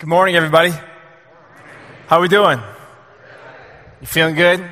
Good 0.00 0.08
morning, 0.08 0.34
everybody. 0.34 0.70
How 2.06 2.16
are 2.16 2.20
we 2.22 2.28
doing? 2.28 2.58
You 4.00 4.06
feeling 4.06 4.34
good? 4.34 4.66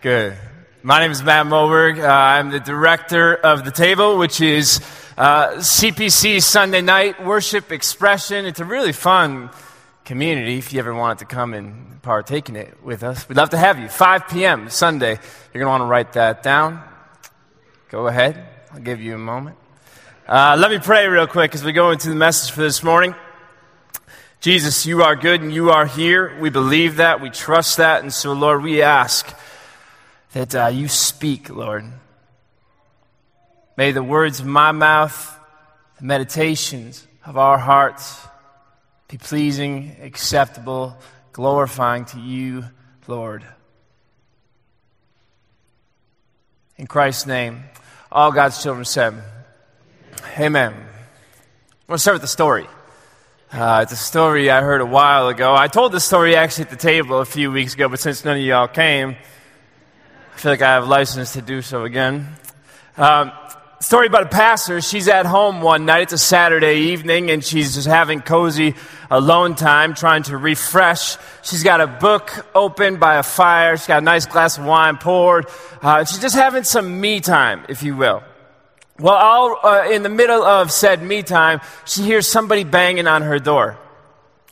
Good. 0.00 0.34
My 0.82 1.00
name 1.00 1.10
is 1.10 1.22
Matt 1.22 1.44
Moberg. 1.44 2.02
Uh, 2.02 2.06
I'm 2.10 2.48
the 2.48 2.58
director 2.58 3.34
of 3.34 3.66
the 3.66 3.70
table, 3.70 4.16
which 4.16 4.40
is 4.40 4.80
uh, 5.18 5.56
CPC 5.56 6.42
Sunday 6.42 6.80
Night 6.80 7.22
Worship 7.26 7.70
Expression. 7.70 8.46
It's 8.46 8.58
a 8.58 8.64
really 8.64 8.92
fun 8.92 9.50
community. 10.06 10.56
If 10.56 10.72
you 10.72 10.78
ever 10.78 10.94
wanted 10.94 11.18
to 11.18 11.26
come 11.26 11.52
and 11.52 12.00
partake 12.00 12.48
in 12.48 12.56
it 12.56 12.82
with 12.82 13.02
us, 13.02 13.28
we'd 13.28 13.36
love 13.36 13.50
to 13.50 13.58
have 13.58 13.78
you. 13.78 13.86
5 13.86 14.28
p.m. 14.28 14.70
Sunday. 14.70 15.10
You're 15.52 15.62
going 15.62 15.66
to 15.66 15.68
want 15.68 15.82
to 15.82 15.88
write 15.88 16.14
that 16.14 16.42
down. 16.42 16.82
Go 17.90 18.06
ahead. 18.06 18.48
I'll 18.72 18.80
give 18.80 18.98
you 18.98 19.14
a 19.14 19.18
moment. 19.18 19.58
Uh, 20.26 20.56
let 20.58 20.70
me 20.70 20.78
pray 20.78 21.06
real 21.06 21.26
quick 21.26 21.54
as 21.54 21.62
we 21.62 21.72
go 21.72 21.90
into 21.90 22.08
the 22.08 22.14
message 22.14 22.50
for 22.50 22.62
this 22.62 22.82
morning. 22.82 23.14
Jesus, 24.40 24.86
you 24.86 25.02
are 25.02 25.16
good 25.16 25.40
and 25.40 25.52
you 25.52 25.70
are 25.70 25.86
here. 25.86 26.38
We 26.38 26.50
believe 26.50 26.96
that. 26.96 27.20
We 27.20 27.30
trust 27.30 27.78
that. 27.78 28.02
And 28.02 28.12
so, 28.12 28.32
Lord, 28.32 28.62
we 28.62 28.82
ask 28.82 29.34
that 30.32 30.54
uh, 30.54 30.66
you 30.68 30.88
speak, 30.88 31.50
Lord. 31.50 31.84
May 33.76 33.92
the 33.92 34.02
words 34.02 34.40
of 34.40 34.46
my 34.46 34.72
mouth, 34.72 35.38
the 35.98 36.04
meditations 36.04 37.06
of 37.24 37.36
our 37.36 37.58
hearts 37.58 38.26
be 39.08 39.18
pleasing, 39.18 39.96
acceptable, 40.02 40.96
glorifying 41.32 42.04
to 42.06 42.20
you, 42.20 42.64
Lord. 43.06 43.44
In 46.76 46.86
Christ's 46.86 47.26
name, 47.26 47.64
all 48.12 48.32
God's 48.32 48.62
children 48.62 48.84
said, 48.84 49.14
Amen. 50.38 50.72
I 50.72 51.92
want 51.92 51.98
to 51.98 52.02
start 52.02 52.16
with 52.16 52.22
the 52.22 52.28
story. 52.28 52.66
Uh, 53.56 53.80
it's 53.80 53.92
a 53.92 53.96
story 53.96 54.50
I 54.50 54.60
heard 54.60 54.82
a 54.82 54.86
while 54.86 55.28
ago. 55.28 55.54
I 55.54 55.66
told 55.68 55.90
this 55.90 56.04
story 56.04 56.36
actually 56.36 56.64
at 56.64 56.70
the 56.70 56.76
table 56.76 57.20
a 57.20 57.24
few 57.24 57.50
weeks 57.50 57.72
ago, 57.72 57.88
but 57.88 57.98
since 57.98 58.22
none 58.22 58.36
of 58.36 58.42
y'all 58.42 58.68
came, 58.68 59.16
I 60.34 60.38
feel 60.38 60.52
like 60.52 60.60
I 60.60 60.74
have 60.74 60.86
license 60.86 61.32
to 61.32 61.40
do 61.40 61.62
so 61.62 61.84
again. 61.84 62.28
Um, 62.98 63.32
story 63.80 64.08
about 64.08 64.24
a 64.24 64.28
pastor. 64.28 64.82
She's 64.82 65.08
at 65.08 65.24
home 65.24 65.62
one 65.62 65.86
night. 65.86 66.02
It's 66.02 66.12
a 66.12 66.18
Saturday 66.18 66.92
evening, 66.92 67.30
and 67.30 67.42
she's 67.42 67.74
just 67.74 67.86
having 67.86 68.20
cozy 68.20 68.74
alone 69.10 69.54
time, 69.54 69.94
trying 69.94 70.24
to 70.24 70.36
refresh. 70.36 71.16
She's 71.42 71.62
got 71.62 71.80
a 71.80 71.86
book 71.86 72.46
open 72.54 72.98
by 72.98 73.16
a 73.16 73.22
fire. 73.22 73.78
She's 73.78 73.86
got 73.86 74.02
a 74.02 74.04
nice 74.04 74.26
glass 74.26 74.58
of 74.58 74.66
wine 74.66 74.98
poured. 74.98 75.46
Uh, 75.80 76.04
she's 76.04 76.20
just 76.20 76.36
having 76.36 76.64
some 76.64 77.00
me 77.00 77.20
time, 77.20 77.64
if 77.70 77.82
you 77.82 77.96
will. 77.96 78.22
Well, 78.98 79.14
all 79.14 79.58
uh, 79.62 79.90
in 79.90 80.02
the 80.02 80.08
middle 80.08 80.42
of 80.42 80.72
said 80.72 81.02
me 81.02 81.22
time, 81.22 81.60
she 81.84 82.02
hears 82.02 82.26
somebody 82.26 82.64
banging 82.64 83.06
on 83.06 83.22
her 83.22 83.38
door. 83.38 83.78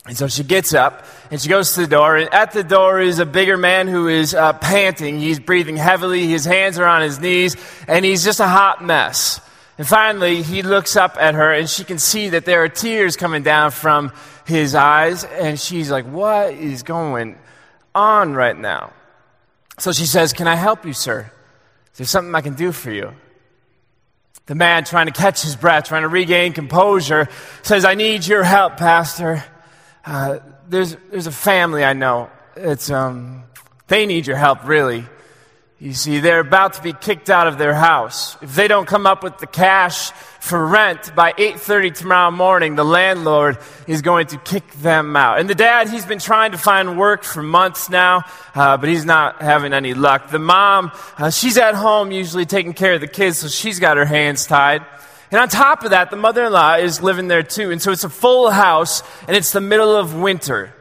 And 0.07 0.15
so 0.15 0.27
she 0.27 0.43
gets 0.43 0.75
up 0.75 1.03
and 1.31 1.41
she 1.41 1.49
goes 1.49 1.73
to 1.73 1.81
the 1.81 1.87
door. 1.87 2.15
And 2.15 2.31
at 2.31 2.51
the 2.51 2.63
door 2.63 2.99
is 2.99 3.17
a 3.17 3.25
bigger 3.25 3.57
man 3.57 3.87
who 3.87 4.07
is 4.07 4.35
uh, 4.35 4.53
panting. 4.53 5.19
He's 5.19 5.39
breathing 5.39 5.77
heavily. 5.77 6.27
His 6.27 6.45
hands 6.45 6.77
are 6.77 6.85
on 6.85 7.01
his 7.01 7.19
knees 7.19 7.55
and 7.87 8.05
he's 8.05 8.23
just 8.23 8.39
a 8.39 8.47
hot 8.47 8.83
mess. 8.83 9.41
And 9.79 9.87
finally, 9.87 10.43
he 10.43 10.61
looks 10.61 10.95
up 10.95 11.17
at 11.19 11.33
her 11.33 11.51
and 11.51 11.67
she 11.67 11.83
can 11.83 11.97
see 11.97 12.29
that 12.29 12.45
there 12.45 12.63
are 12.63 12.69
tears 12.69 13.17
coming 13.17 13.41
down 13.41 13.71
from 13.71 14.13
his 14.45 14.75
eyes. 14.75 15.23
And 15.23 15.59
she's 15.59 15.89
like, 15.89 16.05
What 16.05 16.53
is 16.53 16.83
going 16.83 17.39
on 17.95 18.33
right 18.33 18.57
now? 18.57 18.93
So 19.79 19.91
she 19.91 20.05
says, 20.05 20.33
Can 20.33 20.47
I 20.47 20.55
help 20.55 20.85
you, 20.85 20.93
sir? 20.93 21.31
Is 21.93 21.97
there 21.97 22.07
something 22.07 22.35
I 22.35 22.41
can 22.41 22.53
do 22.53 22.71
for 22.71 22.91
you? 22.91 23.15
The 24.45 24.55
man, 24.55 24.83
trying 24.83 25.07
to 25.07 25.11
catch 25.11 25.41
his 25.41 25.55
breath, 25.55 25.85
trying 25.85 26.03
to 26.03 26.07
regain 26.07 26.53
composure, 26.53 27.27
says, 27.63 27.83
I 27.83 27.95
need 27.95 28.27
your 28.27 28.43
help, 28.43 28.77
Pastor. 28.77 29.43
Uh, 30.05 30.39
there's, 30.69 30.95
there's 31.09 31.27
a 31.27 31.31
family 31.31 31.83
I 31.83 31.93
know. 31.93 32.29
It's, 32.55 32.91
um, 32.91 33.43
they 33.87 34.05
need 34.05 34.27
your 34.27 34.37
help, 34.37 34.67
really. 34.67 35.05
You 35.79 35.93
see, 35.93 36.19
they're 36.19 36.39
about 36.39 36.73
to 36.73 36.81
be 36.81 36.93
kicked 36.93 37.29
out 37.29 37.47
of 37.47 37.57
their 37.57 37.73
house. 37.73 38.37
If 38.41 38.55
they 38.55 38.67
don't 38.67 38.87
come 38.87 39.05
up 39.05 39.23
with 39.23 39.39
the 39.39 39.47
cash 39.47 40.11
for 40.45 40.63
rent 40.63 41.15
by 41.15 41.33
8:30 41.39 41.89
tomorrow 41.89 42.29
morning, 42.29 42.75
the 42.75 42.85
landlord 42.85 43.57
is 43.87 44.03
going 44.03 44.27
to 44.27 44.37
kick 44.37 44.71
them 44.73 45.15
out. 45.15 45.39
And 45.39 45.49
the 45.49 45.55
dad, 45.55 45.89
he's 45.89 46.05
been 46.05 46.19
trying 46.19 46.51
to 46.51 46.59
find 46.59 46.99
work 46.99 47.23
for 47.23 47.41
months 47.41 47.89
now, 47.89 48.25
uh, 48.53 48.77
but 48.77 48.87
he's 48.87 49.05
not 49.05 49.41
having 49.41 49.73
any 49.73 49.95
luck. 49.95 50.29
The 50.29 50.37
mom, 50.37 50.91
uh, 51.17 51.31
she's 51.31 51.57
at 51.57 51.73
home 51.73 52.11
usually 52.11 52.45
taking 52.45 52.73
care 52.73 52.93
of 52.93 53.01
the 53.01 53.07
kids, 53.07 53.39
so 53.39 53.47
she's 53.47 53.79
got 53.79 53.97
her 53.97 54.05
hands 54.05 54.45
tied. 54.45 54.85
And 55.31 55.41
on 55.41 55.49
top 55.49 55.83
of 55.83 55.89
that, 55.89 56.11
the 56.11 56.15
mother-in-law 56.15 56.75
is 56.75 57.01
living 57.01 57.27
there 57.27 57.41
too, 57.41 57.71
and 57.71 57.81
so 57.81 57.91
it's 57.91 58.03
a 58.03 58.09
full 58.09 58.51
house, 58.51 59.01
and 59.27 59.35
it's 59.35 59.51
the 59.51 59.61
middle 59.61 59.95
of 59.95 60.13
winter. 60.13 60.75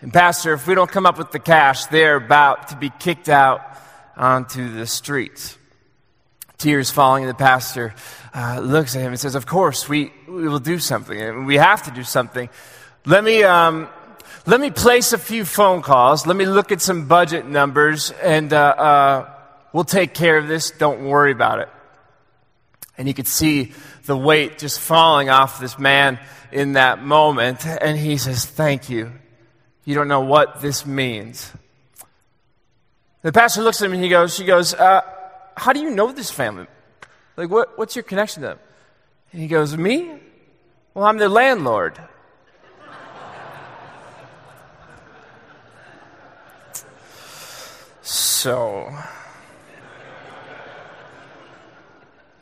And 0.00 0.12
pastor, 0.12 0.54
if 0.54 0.66
we 0.66 0.74
don't 0.74 0.90
come 0.90 1.06
up 1.06 1.18
with 1.18 1.30
the 1.30 1.38
cash, 1.38 1.86
they're 1.86 2.16
about 2.16 2.68
to 2.70 2.76
be 2.76 2.90
kicked 2.98 3.28
out 3.28 3.60
onto 4.16 4.74
the 4.74 4.88
streets. 4.88 5.56
Tears 6.58 6.90
falling, 6.90 7.22
and 7.22 7.30
the 7.30 7.34
pastor 7.34 7.94
uh, 8.34 8.60
looks 8.60 8.96
at 8.96 9.02
him 9.02 9.12
and 9.12 9.20
says, 9.20 9.34
Of 9.36 9.46
course, 9.46 9.88
we, 9.88 10.12
we 10.26 10.48
will 10.48 10.58
do 10.58 10.78
something, 10.78 11.44
we 11.44 11.56
have 11.56 11.84
to 11.84 11.90
do 11.92 12.02
something. 12.02 12.48
Let 13.06 13.22
me, 13.22 13.44
um, 13.44 13.88
let 14.44 14.60
me 14.60 14.70
place 14.70 15.12
a 15.12 15.18
few 15.18 15.44
phone 15.44 15.82
calls. 15.82 16.26
Let 16.26 16.36
me 16.36 16.46
look 16.46 16.72
at 16.72 16.80
some 16.80 17.06
budget 17.06 17.46
numbers, 17.46 18.10
and 18.10 18.52
uh, 18.52 18.58
uh, 18.58 19.30
we'll 19.72 19.84
take 19.84 20.14
care 20.14 20.36
of 20.36 20.48
this. 20.48 20.72
Don't 20.72 21.04
worry 21.04 21.32
about 21.32 21.60
it. 21.60 21.68
And 22.98 23.06
you 23.06 23.14
could 23.14 23.28
see 23.28 23.72
the 24.06 24.16
weight 24.16 24.58
just 24.58 24.80
falling 24.80 25.30
off 25.30 25.60
this 25.60 25.78
man 25.78 26.18
in 26.50 26.72
that 26.72 27.02
moment. 27.02 27.64
And 27.64 27.96
he 27.96 28.16
says, 28.16 28.44
Thank 28.44 28.90
you. 28.90 29.12
You 29.84 29.94
don't 29.94 30.08
know 30.08 30.20
what 30.20 30.60
this 30.60 30.84
means. 30.84 31.52
The 33.22 33.32
pastor 33.32 33.62
looks 33.62 33.80
at 33.80 33.86
him 33.86 33.94
and 33.94 34.02
he 34.02 34.08
goes, 34.08 34.34
she 34.34 34.44
goes, 34.44 34.74
uh, 34.74 35.00
how 35.58 35.72
do 35.72 35.80
you 35.80 35.90
know 35.90 36.12
this 36.12 36.30
family? 36.30 36.66
Like, 37.36 37.50
what, 37.50 37.76
what's 37.78 37.96
your 37.96 38.02
connection 38.02 38.42
to 38.42 38.48
them? 38.48 38.58
And 39.32 39.42
he 39.42 39.48
goes, 39.48 39.76
me? 39.76 40.18
Well, 40.94 41.04
I'm 41.04 41.18
their 41.18 41.28
landlord. 41.28 42.00
so, 48.02 48.96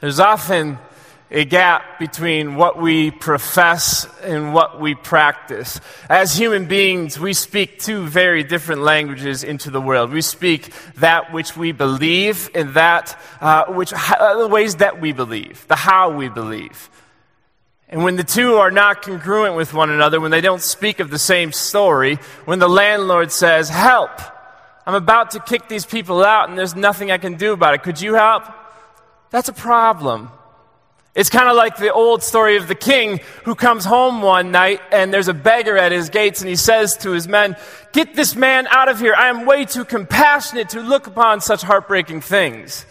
there's 0.00 0.20
often 0.20 0.78
a 1.30 1.44
gap 1.44 1.98
between 1.98 2.54
what 2.54 2.80
we 2.80 3.10
profess 3.10 4.06
and 4.22 4.54
what 4.54 4.80
we 4.80 4.94
practice. 4.94 5.80
As 6.08 6.36
human 6.36 6.66
beings, 6.66 7.18
we 7.18 7.32
speak 7.32 7.80
two 7.80 8.06
very 8.06 8.44
different 8.44 8.82
languages 8.82 9.42
into 9.42 9.70
the 9.70 9.80
world. 9.80 10.12
We 10.12 10.22
speak 10.22 10.72
that 10.96 11.32
which 11.32 11.56
we 11.56 11.72
believe 11.72 12.48
and 12.54 12.74
that 12.74 13.18
uh, 13.40 13.64
which 13.66 13.92
uh, 13.92 14.38
the 14.38 14.48
ways 14.48 14.76
that 14.76 15.00
we 15.00 15.12
believe, 15.12 15.66
the 15.66 15.76
how 15.76 16.10
we 16.10 16.28
believe. 16.28 16.90
And 17.88 18.02
when 18.02 18.16
the 18.16 18.24
two 18.24 18.56
are 18.56 18.70
not 18.70 19.02
congruent 19.02 19.56
with 19.56 19.72
one 19.72 19.90
another, 19.90 20.20
when 20.20 20.30
they 20.30 20.40
don't 20.40 20.62
speak 20.62 21.00
of 21.00 21.10
the 21.10 21.18
same 21.18 21.52
story, 21.52 22.16
when 22.44 22.60
the 22.60 22.68
landlord 22.68 23.32
says, 23.32 23.68
"Help! 23.68 24.10
I'm 24.86 24.94
about 24.94 25.32
to 25.32 25.40
kick 25.40 25.68
these 25.68 25.86
people 25.86 26.24
out, 26.24 26.48
and 26.48 26.56
there's 26.56 26.76
nothing 26.76 27.10
I 27.10 27.18
can 27.18 27.34
do 27.34 27.52
about 27.52 27.74
it. 27.74 27.82
Could 27.82 28.00
you 28.00 28.14
help?" 28.14 28.44
That's 29.30 29.48
a 29.48 29.52
problem. 29.52 30.30
It's 31.16 31.30
kind 31.30 31.48
of 31.48 31.56
like 31.56 31.78
the 31.78 31.90
old 31.90 32.22
story 32.22 32.58
of 32.58 32.68
the 32.68 32.74
king 32.74 33.20
who 33.44 33.54
comes 33.54 33.86
home 33.86 34.20
one 34.20 34.50
night 34.50 34.82
and 34.92 35.12
there's 35.12 35.28
a 35.28 35.34
beggar 35.34 35.78
at 35.78 35.90
his 35.90 36.10
gates 36.10 36.42
and 36.42 36.48
he 36.48 36.56
says 36.56 36.98
to 36.98 37.12
his 37.12 37.26
men, 37.26 37.56
Get 37.92 38.14
this 38.14 38.36
man 38.36 38.66
out 38.66 38.90
of 38.90 39.00
here. 39.00 39.14
I 39.14 39.30
am 39.30 39.46
way 39.46 39.64
too 39.64 39.86
compassionate 39.86 40.68
to 40.70 40.80
look 40.80 41.06
upon 41.06 41.40
such 41.40 41.62
heartbreaking 41.62 42.20
things. 42.20 42.84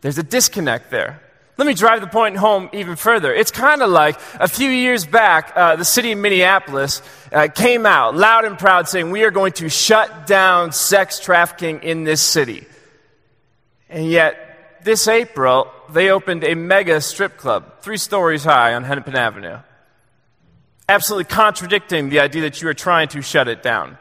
There's 0.00 0.16
a 0.16 0.22
disconnect 0.22 0.90
there. 0.90 1.20
Let 1.58 1.66
me 1.66 1.74
drive 1.74 2.00
the 2.00 2.06
point 2.06 2.38
home 2.38 2.70
even 2.72 2.96
further. 2.96 3.34
It's 3.34 3.50
kind 3.50 3.82
of 3.82 3.90
like 3.90 4.18
a 4.36 4.48
few 4.48 4.70
years 4.70 5.04
back, 5.04 5.52
uh, 5.54 5.76
the 5.76 5.84
city 5.84 6.12
of 6.12 6.18
Minneapolis 6.18 7.02
uh, 7.30 7.48
came 7.48 7.84
out 7.84 8.16
loud 8.16 8.46
and 8.46 8.58
proud 8.58 8.88
saying, 8.88 9.10
We 9.10 9.24
are 9.24 9.30
going 9.30 9.52
to 9.54 9.68
shut 9.68 10.26
down 10.26 10.72
sex 10.72 11.20
trafficking 11.20 11.82
in 11.82 12.04
this 12.04 12.22
city. 12.22 12.66
And 13.90 14.10
yet, 14.10 14.80
this 14.84 15.06
April, 15.06 15.70
they 15.92 16.10
opened 16.10 16.44
a 16.44 16.54
mega 16.54 17.00
strip 17.00 17.36
club, 17.36 17.80
three 17.82 17.96
stories 17.96 18.44
high 18.44 18.74
on 18.74 18.84
Hennepin 18.84 19.16
Avenue. 19.16 19.58
Absolutely 20.88 21.24
contradicting 21.24 22.08
the 22.08 22.20
idea 22.20 22.42
that 22.42 22.60
you 22.60 22.68
are 22.68 22.74
trying 22.74 23.08
to 23.08 23.22
shut 23.22 23.48
it 23.48 23.62
down. 23.62 23.98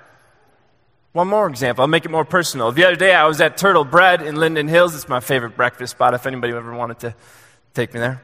One 1.11 1.27
more 1.27 1.47
example, 1.47 1.81
I'll 1.81 1.87
make 1.87 2.05
it 2.05 2.11
more 2.11 2.25
personal. 2.25 2.71
The 2.71 2.85
other 2.85 2.95
day 2.95 3.13
I 3.13 3.25
was 3.25 3.41
at 3.41 3.57
Turtle 3.57 3.83
Bread 3.83 4.21
in 4.21 4.35
Linden 4.35 4.67
Hills. 4.67 4.95
It's 4.95 5.09
my 5.09 5.19
favorite 5.19 5.55
breakfast 5.55 5.91
spot 5.91 6.13
if 6.13 6.25
anybody 6.25 6.53
ever 6.53 6.73
wanted 6.73 6.99
to 6.99 7.15
take 7.73 7.93
me 7.93 7.99
there. 7.99 8.21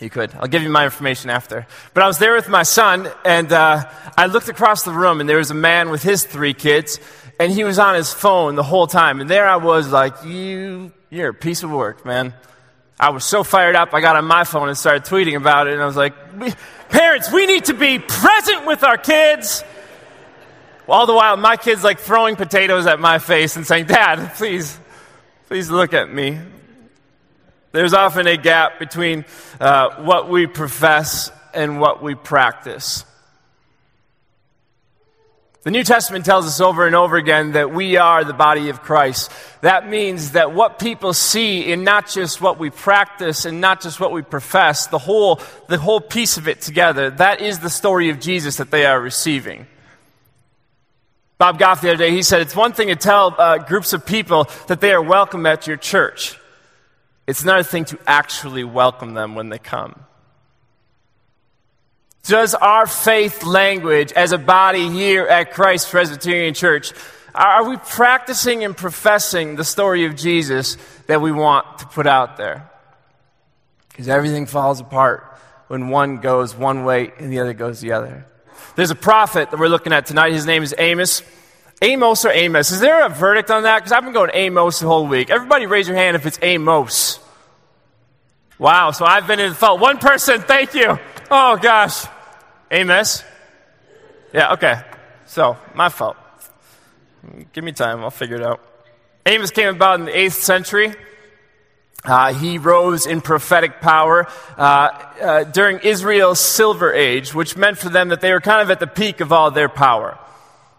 You 0.00 0.10
could. 0.10 0.34
I'll 0.34 0.48
give 0.48 0.62
you 0.62 0.70
my 0.70 0.84
information 0.84 1.30
after. 1.30 1.66
But 1.94 2.02
I 2.02 2.06
was 2.06 2.18
there 2.18 2.34
with 2.34 2.48
my 2.48 2.64
son, 2.64 3.08
and 3.24 3.52
uh, 3.52 3.88
I 4.18 4.26
looked 4.26 4.48
across 4.48 4.82
the 4.82 4.90
room, 4.90 5.20
and 5.20 5.28
there 5.28 5.36
was 5.36 5.50
a 5.50 5.54
man 5.54 5.90
with 5.90 6.02
his 6.02 6.24
three 6.24 6.54
kids, 6.54 6.98
and 7.38 7.52
he 7.52 7.62
was 7.62 7.78
on 7.78 7.94
his 7.94 8.12
phone 8.12 8.56
the 8.56 8.64
whole 8.64 8.86
time. 8.86 9.20
And 9.20 9.30
there 9.30 9.46
I 9.46 9.56
was, 9.56 9.92
like, 9.92 10.24
you, 10.24 10.92
you're 11.08 11.28
a 11.28 11.34
piece 11.34 11.62
of 11.62 11.70
work, 11.70 12.04
man. 12.04 12.34
I 13.02 13.10
was 13.10 13.24
so 13.24 13.42
fired 13.42 13.74
up, 13.74 13.92
I 13.94 14.00
got 14.00 14.14
on 14.14 14.26
my 14.26 14.44
phone 14.44 14.68
and 14.68 14.78
started 14.78 15.02
tweeting 15.02 15.36
about 15.36 15.66
it. 15.66 15.72
And 15.72 15.82
I 15.82 15.86
was 15.86 15.96
like, 15.96 16.14
Parents, 16.88 17.32
we 17.32 17.46
need 17.46 17.64
to 17.64 17.74
be 17.74 17.98
present 17.98 18.64
with 18.64 18.84
our 18.84 18.96
kids. 18.96 19.64
All 20.86 21.06
the 21.06 21.12
while, 21.12 21.36
my 21.36 21.56
kid's 21.56 21.82
like 21.82 21.98
throwing 21.98 22.36
potatoes 22.36 22.86
at 22.86 23.00
my 23.00 23.18
face 23.18 23.56
and 23.56 23.66
saying, 23.66 23.86
Dad, 23.86 24.34
please, 24.34 24.78
please 25.48 25.68
look 25.68 25.94
at 25.94 26.14
me. 26.14 26.38
There's 27.72 27.92
often 27.92 28.28
a 28.28 28.36
gap 28.36 28.78
between 28.78 29.24
uh, 29.58 30.04
what 30.04 30.28
we 30.28 30.46
profess 30.46 31.32
and 31.52 31.80
what 31.80 32.04
we 32.04 32.14
practice. 32.14 33.04
The 35.64 35.70
New 35.70 35.84
Testament 35.84 36.24
tells 36.24 36.44
us 36.44 36.60
over 36.60 36.88
and 36.88 36.96
over 36.96 37.16
again 37.16 37.52
that 37.52 37.72
we 37.72 37.96
are 37.96 38.24
the 38.24 38.32
body 38.32 38.68
of 38.68 38.82
Christ. 38.82 39.30
That 39.60 39.88
means 39.88 40.32
that 40.32 40.52
what 40.52 40.80
people 40.80 41.12
see 41.12 41.70
in 41.70 41.84
not 41.84 42.08
just 42.08 42.40
what 42.40 42.58
we 42.58 42.70
practice 42.70 43.44
and 43.44 43.60
not 43.60 43.80
just 43.80 44.00
what 44.00 44.10
we 44.10 44.22
profess, 44.22 44.88
the 44.88 44.98
whole, 44.98 45.40
the 45.68 45.78
whole 45.78 46.00
piece 46.00 46.36
of 46.36 46.48
it 46.48 46.60
together, 46.60 47.10
that 47.10 47.40
is 47.40 47.60
the 47.60 47.70
story 47.70 48.08
of 48.08 48.18
Jesus 48.18 48.56
that 48.56 48.72
they 48.72 48.86
are 48.86 49.00
receiving. 49.00 49.68
Bob 51.38 51.60
Goff 51.60 51.80
the 51.80 51.90
other 51.90 51.98
day, 51.98 52.10
he 52.10 52.22
said, 52.22 52.40
it's 52.40 52.56
one 52.56 52.72
thing 52.72 52.88
to 52.88 52.96
tell 52.96 53.32
uh, 53.38 53.58
groups 53.58 53.92
of 53.92 54.04
people 54.04 54.48
that 54.66 54.80
they 54.80 54.92
are 54.92 55.02
welcome 55.02 55.46
at 55.46 55.68
your 55.68 55.76
church. 55.76 56.40
It's 57.28 57.44
another 57.44 57.62
thing 57.62 57.84
to 57.86 57.98
actually 58.04 58.64
welcome 58.64 59.14
them 59.14 59.36
when 59.36 59.48
they 59.48 59.58
come. 59.58 59.94
Does 62.24 62.54
our 62.54 62.86
faith 62.86 63.42
language 63.42 64.12
as 64.12 64.30
a 64.32 64.38
body 64.38 64.88
here 64.88 65.26
at 65.26 65.52
Christ 65.52 65.90
Presbyterian 65.90 66.54
Church, 66.54 66.92
are 67.34 67.68
we 67.68 67.76
practicing 67.78 68.62
and 68.62 68.76
professing 68.76 69.56
the 69.56 69.64
story 69.64 70.04
of 70.04 70.14
Jesus 70.14 70.76
that 71.06 71.20
we 71.20 71.32
want 71.32 71.78
to 71.78 71.86
put 71.86 72.06
out 72.06 72.36
there? 72.36 72.70
Because 73.88 74.08
everything 74.08 74.46
falls 74.46 74.80
apart 74.80 75.24
when 75.66 75.88
one 75.88 76.18
goes 76.18 76.54
one 76.54 76.84
way 76.84 77.12
and 77.18 77.32
the 77.32 77.40
other 77.40 77.54
goes 77.54 77.80
the 77.80 77.92
other. 77.92 78.24
There's 78.76 78.90
a 78.90 78.96
prophet 78.96 79.50
that 79.50 79.58
we're 79.58 79.68
looking 79.68 79.92
at 79.92 80.06
tonight. 80.06 80.32
His 80.32 80.46
name 80.46 80.62
is 80.62 80.74
Amos. 80.78 81.22
Amos 81.82 82.24
or 82.24 82.30
Amos? 82.30 82.70
Is 82.70 82.78
there 82.78 83.04
a 83.04 83.08
verdict 83.08 83.50
on 83.50 83.64
that? 83.64 83.78
Because 83.78 83.90
I've 83.90 84.04
been 84.04 84.12
going 84.12 84.30
Amos 84.32 84.78
the 84.78 84.86
whole 84.86 85.08
week. 85.08 85.28
Everybody 85.30 85.66
raise 85.66 85.88
your 85.88 85.96
hand 85.96 86.14
if 86.14 86.24
it's 86.24 86.38
Amos. 86.40 87.18
Wow, 88.58 88.92
so 88.92 89.04
I've 89.04 89.26
been 89.26 89.40
in 89.40 89.48
the 89.48 89.56
fault. 89.56 89.80
One 89.80 89.98
person, 89.98 90.40
thank 90.40 90.74
you. 90.74 90.98
Oh, 91.34 91.56
gosh. 91.56 92.04
Amos? 92.70 93.24
Yeah, 94.34 94.52
okay. 94.52 94.82
So, 95.24 95.56
my 95.74 95.88
fault. 95.88 96.18
Give 97.54 97.64
me 97.64 97.72
time, 97.72 98.00
I'll 98.00 98.10
figure 98.10 98.36
it 98.36 98.42
out. 98.42 98.60
Amos 99.24 99.50
came 99.50 99.74
about 99.74 99.98
in 99.98 100.04
the 100.04 100.12
8th 100.12 100.32
century. 100.32 100.94
Uh, 102.04 102.34
he 102.34 102.58
rose 102.58 103.06
in 103.06 103.22
prophetic 103.22 103.80
power 103.80 104.28
uh, 104.58 104.60
uh, 104.60 105.44
during 105.44 105.78
Israel's 105.78 106.38
Silver 106.38 106.92
Age, 106.92 107.32
which 107.32 107.56
meant 107.56 107.78
for 107.78 107.88
them 107.88 108.10
that 108.10 108.20
they 108.20 108.30
were 108.30 108.42
kind 108.42 108.60
of 108.60 108.70
at 108.70 108.78
the 108.78 108.86
peak 108.86 109.20
of 109.20 109.32
all 109.32 109.50
their 109.50 109.70
power. 109.70 110.18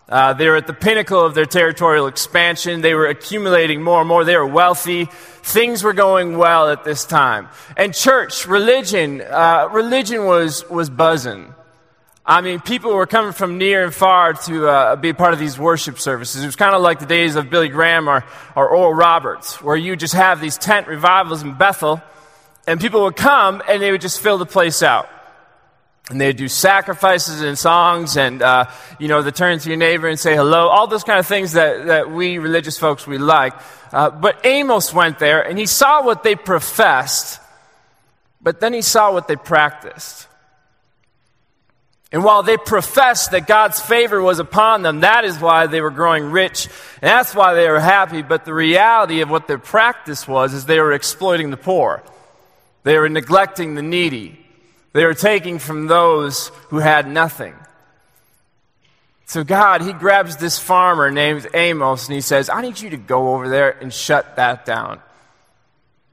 Uh, 0.10 0.34
they 0.34 0.48
were 0.50 0.58
at 0.58 0.68
the 0.68 0.74
pinnacle 0.74 1.22
of 1.22 1.34
their 1.34 1.46
territorial 1.46 2.08
expansion. 2.08 2.82
They 2.82 2.94
were 2.94 3.08
accumulating 3.08 3.82
more 3.82 4.02
and 4.02 4.08
more. 4.08 4.26
They 4.26 4.36
were 4.36 4.46
wealthy. 4.46 5.06
Things 5.06 5.84
were 5.84 5.94
going 5.94 6.38
well 6.38 6.70
at 6.70 6.84
this 6.84 7.06
time. 7.06 7.48
And 7.78 7.94
church, 7.94 8.46
religion, 8.46 9.22
uh, 9.22 9.70
religion 9.72 10.26
was, 10.26 10.70
was 10.70 10.90
buzzing. 10.90 11.54
I 12.26 12.42
mean, 12.42 12.62
people 12.62 12.94
were 12.94 13.06
coming 13.06 13.34
from 13.34 13.58
near 13.58 13.84
and 13.84 13.94
far 13.94 14.34
to 14.34 14.68
uh, 14.68 14.96
be 14.96 15.12
part 15.12 15.34
of 15.34 15.40
these 15.40 15.60
worship 15.60 16.00
services. 16.00 16.42
It 16.42 16.46
was 16.46 16.56
kind 16.56 16.74
of 16.74 16.82
like 16.82 17.00
the 17.00 17.06
days 17.06 17.36
of 17.36 17.50
Billy 17.50 17.68
Graham 17.68 18.10
or, 18.10 18.24
or 18.56 18.70
Oral 18.70 18.94
Roberts, 18.94 19.62
where 19.62 19.76
you 19.76 19.96
just 19.98 20.14
have 20.14 20.40
these 20.40 20.58
tent 20.58 20.88
revivals 20.88 21.44
in 21.44 21.56
Bethel, 21.56 22.02
and 22.66 22.80
people 22.80 23.04
would 23.04 23.18
come 23.18 23.62
and 23.68 23.82
they 23.82 23.92
would 23.92 24.00
just 24.00 24.22
fill 24.22 24.38
the 24.38 24.46
place 24.46 24.82
out. 24.82 25.10
And 26.10 26.20
they'd 26.20 26.36
do 26.36 26.50
sacrifices 26.50 27.42
and 27.42 27.58
songs, 27.58 28.18
and, 28.18 28.42
uh, 28.42 28.66
you 29.00 29.08
know, 29.08 29.22
they 29.22 29.32
turn 29.32 29.58
to 29.60 29.70
your 29.70 29.78
neighbor 29.78 30.10
and 30.10 30.20
say 30.20 30.36
hello, 30.36 30.68
all 30.68 30.86
those 30.86 31.06
kind 31.06 31.18
of 31.18 31.26
things 31.26 31.54
that, 31.54 31.86
that 31.86 32.12
we 32.12 32.40
religious 32.40 32.78
folks, 32.78 33.08
we 33.08 33.18
like. 33.18 33.54
Uh, 33.94 34.10
but 34.10 34.46
Amos 34.46 34.94
went 34.94 35.18
there, 35.20 35.42
and 35.42 35.58
he 35.58 35.66
saw 35.66 36.04
what 36.04 36.24
they 36.24 36.36
professed, 36.36 37.40
but 38.42 38.60
then 38.60 38.74
he 38.74 38.82
saw 38.82 39.14
what 39.14 39.30
they 39.30 39.38
practiced. 39.38 40.28
And 42.12 42.24
while 42.24 42.44
they 42.44 42.58
professed 42.58 43.32
that 43.32 43.48
God's 43.48 43.80
favor 43.80 44.22
was 44.22 44.38
upon 44.40 44.84
them, 44.84 45.00
that 45.00 45.26
is 45.26 45.40
why 45.40 45.66
they 45.68 45.82
were 45.82 45.90
growing 45.90 46.26
rich, 46.26 46.68
and 47.02 47.10
that's 47.10 47.34
why 47.34 47.56
they 47.56 47.68
were 47.70 47.80
happy. 47.80 48.22
But 48.22 48.44
the 48.44 48.54
reality 48.54 49.22
of 49.22 49.30
what 49.30 49.48
their 49.48 49.58
practice 49.58 50.28
was 50.28 50.54
is 50.54 50.66
they 50.66 50.80
were 50.80 50.94
exploiting 50.94 51.50
the 51.50 51.58
poor. 51.58 52.04
They 52.84 52.98
were 53.00 53.10
neglecting 53.10 53.76
the 53.76 53.82
needy. 53.82 54.43
They 54.94 55.06
were 55.06 55.16
taking 55.16 55.60
from 55.60 55.88
those 55.88 56.50
who 56.70 56.78
had 56.78 57.08
nothing. 57.08 57.56
So 59.26 59.44
God, 59.44 59.82
He 59.82 59.94
grabs 59.94 60.38
this 60.38 60.60
farmer 60.60 61.12
named 61.12 61.48
Amos 61.54 62.08
and 62.08 62.16
He 62.16 62.22
says, 62.22 62.50
I 62.50 62.62
need 62.62 62.80
you 62.80 62.92
to 62.92 62.98
go 62.98 63.34
over 63.34 63.50
there 63.50 63.72
and 63.72 63.92
shut 63.92 64.36
that 64.36 64.66
down. 64.66 65.02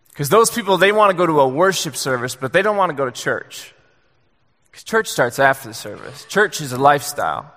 Because 0.08 0.28
those 0.28 0.50
people, 0.50 0.78
they 0.78 0.92
want 0.92 1.10
to 1.10 1.16
go 1.16 1.26
to 1.26 1.40
a 1.40 1.48
worship 1.48 1.96
service, 1.96 2.34
but 2.34 2.52
they 2.52 2.62
don't 2.62 2.76
want 2.76 2.90
to 2.90 2.96
go 2.96 3.04
to 3.04 3.12
church. 3.12 3.74
Because 4.70 4.84
church 4.84 5.08
starts 5.08 5.38
after 5.38 5.68
the 5.68 5.74
service. 5.74 6.24
Church 6.26 6.60
is 6.60 6.72
a 6.72 6.78
lifestyle. 6.78 7.52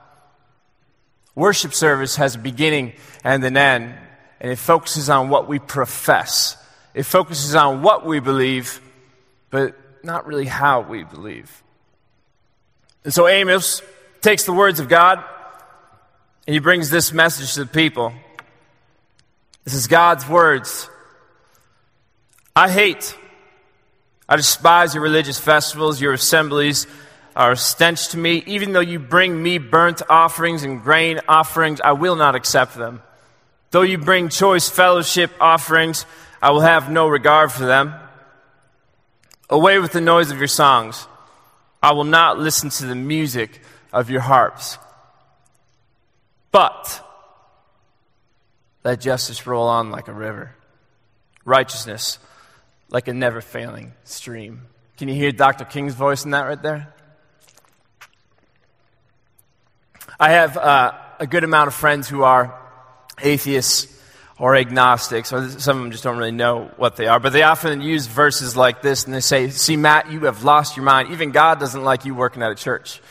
Worship 1.36 1.74
service 1.74 2.16
has 2.18 2.36
a 2.36 2.40
beginning 2.40 2.94
and 3.24 3.44
an 3.44 3.58
end, 3.58 3.96
and 4.40 4.52
it 4.52 4.58
focuses 4.58 5.10
on 5.10 5.30
what 5.30 5.48
we 5.48 5.60
profess. 5.60 6.58
It 6.94 7.04
focuses 7.04 7.56
on 7.56 7.82
what 7.82 8.06
we 8.06 8.20
believe, 8.20 8.82
but 9.50 9.76
not 10.04 10.28
really 10.28 10.46
how 10.46 10.82
we 10.82 11.04
believe. 11.04 11.64
And 13.04 13.14
so 13.14 13.28
Amos 13.28 13.82
takes 14.22 14.46
the 14.46 14.54
words 14.54 14.80
of 14.80 14.88
God 14.88 15.24
and 16.48 16.54
he 16.54 16.60
brings 16.60 16.90
this 16.90 17.14
message 17.14 17.54
to 17.54 17.62
the 17.62 17.72
people. 17.72 18.14
This 19.64 19.74
is 19.74 19.88
God's 19.88 20.28
words. 20.28 20.90
I 22.56 22.70
hate, 22.70 23.18
I 24.28 24.36
despise 24.36 24.94
your 24.94 25.04
religious 25.04 25.40
festivals, 25.40 26.02
your 26.02 26.14
assemblies 26.14 26.86
are 27.36 27.54
a 27.54 27.58
stench 27.58 28.10
to 28.10 28.18
me. 28.18 28.44
Even 28.46 28.74
though 28.74 28.80
you 28.80 29.00
bring 29.00 29.42
me 29.42 29.58
burnt 29.58 30.02
offerings 30.10 30.64
and 30.64 30.84
grain 30.84 31.20
offerings, 31.28 31.82
I 31.82 31.94
will 31.94 32.16
not 32.16 32.36
accept 32.36 32.76
them. 32.76 33.02
Though 33.72 33.82
you 33.82 33.98
bring 33.98 34.30
choice 34.30 34.70
fellowship 34.70 35.32
offerings, 35.40 36.06
I 36.42 36.52
will 36.52 36.62
have 36.62 36.92
no 36.92 37.08
regard 37.08 37.52
for 37.52 37.66
them. 37.66 37.96
Away 39.50 39.80
with 39.80 39.92
the 39.92 40.02
noise 40.02 40.32
of 40.32 40.38
your 40.38 40.48
songs. 40.48 41.08
I 41.82 41.94
will 41.94 42.06
not 42.06 42.40
listen 42.40 42.70
to 42.70 42.86
the 42.86 42.96
music 42.96 43.62
of 43.92 44.10
your 44.10 44.22
harps. 44.22 44.78
But 46.52 47.02
let 48.84 49.02
justice 49.02 49.46
roll 49.46 49.68
on 49.68 49.92
like 49.92 50.08
a 50.08 50.14
river, 50.14 50.56
righteousness 51.46 52.20
like 52.90 53.08
a 53.08 53.14
never 53.14 53.42
failing 53.42 53.94
stream. 54.04 54.62
Can 54.98 55.08
you 55.08 55.16
hear 55.16 55.32
Dr. 55.32 55.66
King's 55.66 55.96
voice 55.96 56.26
in 56.26 56.32
that 56.32 56.44
right 56.44 56.62
there? 56.62 56.94
I 60.20 60.30
have 60.30 60.56
uh, 60.58 60.94
a 61.20 61.28
good 61.28 61.44
amount 61.44 61.68
of 61.68 61.74
friends 61.74 62.08
who 62.08 62.24
are 62.24 62.58
atheists 63.22 63.93
or 64.44 64.58
agnostics, 64.58 65.32
or 65.32 65.50
some 65.52 65.78
of 65.78 65.84
them 65.84 65.92
just 65.92 66.04
don't 66.04 66.18
really 66.18 66.30
know 66.30 66.70
what 66.76 66.98
they 66.98 67.08
are, 67.08 67.18
but 67.18 67.32
they 67.32 67.44
often 67.44 67.80
use 67.80 68.08
verses 68.08 68.58
like 68.58 68.82
this 68.82 69.06
and 69.06 69.14
they 69.14 69.22
say, 69.22 69.48
See, 69.48 69.78
Matt, 69.78 70.12
you 70.12 70.26
have 70.26 70.44
lost 70.44 70.76
your 70.76 70.84
mind. 70.84 71.14
Even 71.14 71.32
God 71.32 71.62
doesn't 71.62 71.82
like 71.82 72.04
you 72.04 72.14
working 72.14 72.44
at 72.44 72.52
a 72.52 72.56
church. 72.56 73.02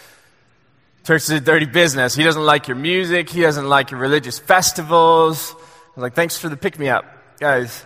Church 1.06 1.22
is 1.22 1.30
a 1.30 1.40
dirty 1.40 1.64
business. 1.64 2.14
He 2.14 2.22
doesn't 2.22 2.44
like 2.44 2.68
your 2.68 2.76
music, 2.76 3.30
He 3.30 3.40
doesn't 3.40 3.66
like 3.66 3.92
your 3.92 3.98
religious 3.98 4.38
festivals. 4.38 5.54
I'm 5.96 6.02
like, 6.02 6.12
thanks 6.12 6.36
for 6.36 6.50
the 6.50 6.56
pick 6.58 6.78
me 6.78 6.90
up. 6.90 7.06
Guys, 7.40 7.82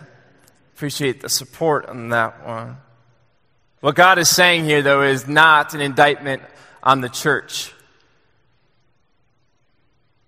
appreciate 0.75 1.21
the 1.21 1.29
support 1.29 1.85
on 1.85 2.09
that 2.09 2.45
one. 2.45 2.75
What 3.79 3.95
God 3.95 4.19
is 4.19 4.27
saying 4.27 4.65
here, 4.65 4.81
though, 4.81 5.03
is 5.03 5.25
not 5.25 5.73
an 5.73 5.79
indictment 5.79 6.41
on 6.83 6.99
the 6.99 7.07
church. 7.07 7.73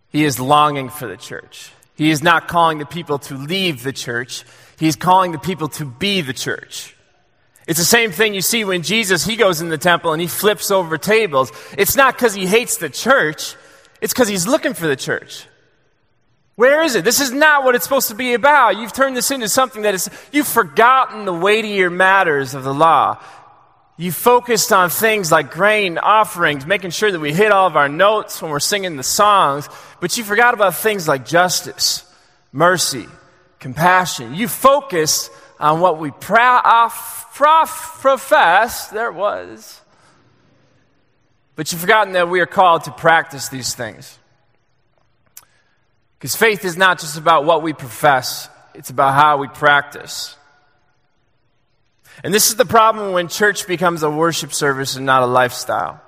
He 0.07 0.23
is 0.23 0.39
longing 0.39 0.87
for 0.87 1.05
the 1.05 1.17
church. 1.17 1.71
He 1.99 2.11
is 2.11 2.23
not 2.23 2.47
calling 2.47 2.77
the 2.77 2.85
people 2.85 3.19
to 3.19 3.35
leave 3.35 3.83
the 3.83 3.91
church. 3.91 4.45
He's 4.79 4.95
calling 4.95 5.33
the 5.33 5.37
people 5.37 5.67
to 5.67 5.85
be 5.85 6.21
the 6.21 6.31
church. 6.31 6.95
It's 7.67 7.77
the 7.77 7.83
same 7.83 8.13
thing 8.13 8.33
you 8.33 8.41
see 8.41 8.63
when 8.63 8.83
Jesus, 8.83 9.25
he 9.25 9.35
goes 9.35 9.59
in 9.59 9.67
the 9.67 9.77
temple 9.77 10.13
and 10.13 10.21
he 10.21 10.27
flips 10.29 10.71
over 10.71 10.97
tables. 10.97 11.51
It's 11.77 11.97
not 11.97 12.15
because 12.15 12.33
he 12.33 12.45
hates 12.45 12.77
the 12.77 12.89
church. 12.89 13.53
It's 13.99 14.13
because 14.13 14.29
he's 14.29 14.47
looking 14.47 14.73
for 14.73 14.87
the 14.87 14.95
church. 14.95 15.45
Where 16.55 16.83
is 16.83 16.95
it? 16.95 17.03
This 17.03 17.19
is 17.19 17.33
not 17.33 17.65
what 17.65 17.75
it's 17.75 17.83
supposed 17.83 18.07
to 18.07 18.15
be 18.15 18.33
about. 18.33 18.77
You've 18.77 18.93
turned 18.93 19.17
this 19.17 19.29
into 19.29 19.49
something 19.49 19.81
that 19.81 19.93
is, 19.93 20.09
you've 20.31 20.47
forgotten 20.47 21.25
the 21.25 21.33
weightier 21.33 21.89
matters 21.89 22.53
of 22.53 22.63
the 22.63 22.73
law. 22.73 23.21
You 23.99 24.13
focused 24.13 24.71
on 24.71 24.89
things 24.89 25.29
like 25.29 25.51
grain 25.51 25.97
offerings, 25.97 26.65
making 26.65 26.91
sure 26.91 27.11
that 27.11 27.19
we 27.19 27.33
hit 27.33 27.51
all 27.51 27.67
of 27.67 27.75
our 27.75 27.89
notes 27.89 28.41
when 28.41 28.49
we're 28.49 28.61
singing 28.61 28.95
the 28.95 29.03
songs, 29.03 29.67
but 29.99 30.17
you 30.17 30.23
forgot 30.23 30.53
about 30.53 30.75
things 30.75 31.05
like 31.05 31.25
justice, 31.25 32.09
mercy, 32.53 33.07
compassion. 33.59 34.35
You 34.35 34.47
focused 34.47 35.29
on 35.59 35.81
what 35.81 35.99
we 35.99 36.11
prof, 36.11 37.25
prof, 37.33 37.97
profess. 37.99 38.87
There 38.87 39.11
was. 39.11 39.81
But 41.57 41.69
you've 41.73 41.81
forgotten 41.81 42.13
that 42.13 42.29
we 42.29 42.39
are 42.39 42.45
called 42.45 42.85
to 42.85 42.91
practice 42.91 43.49
these 43.49 43.75
things. 43.75 44.17
Because 46.17 46.37
faith 46.37 46.63
is 46.63 46.77
not 46.77 46.99
just 46.99 47.17
about 47.17 47.43
what 47.43 47.63
we 47.63 47.73
profess, 47.73 48.47
it's 48.73 48.91
about 48.91 49.13
how 49.13 49.39
we 49.39 49.49
practice. 49.49 50.37
And 52.23 52.33
this 52.33 52.49
is 52.49 52.55
the 52.55 52.65
problem 52.65 53.13
when 53.13 53.27
church 53.27 53.67
becomes 53.67 54.03
a 54.03 54.09
worship 54.09 54.53
service 54.53 54.95
and 54.95 55.05
not 55.05 55.23
a 55.23 55.25
lifestyle. 55.25 56.01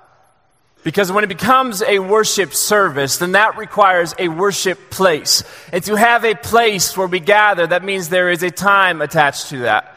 Because 0.84 1.12
when 1.12 1.22
it 1.22 1.28
becomes 1.28 1.80
a 1.82 2.00
worship 2.00 2.54
service, 2.54 3.18
then 3.18 3.32
that 3.32 3.56
requires 3.56 4.14
a 4.18 4.28
worship 4.28 4.90
place. 4.90 5.44
And 5.72 5.82
to 5.84 5.94
have 5.94 6.24
a 6.24 6.34
place 6.34 6.96
where 6.96 7.06
we 7.06 7.20
gather, 7.20 7.66
that 7.68 7.84
means 7.84 8.08
there 8.08 8.30
is 8.30 8.42
a 8.42 8.50
time 8.50 9.00
attached 9.00 9.50
to 9.50 9.58
that, 9.58 9.96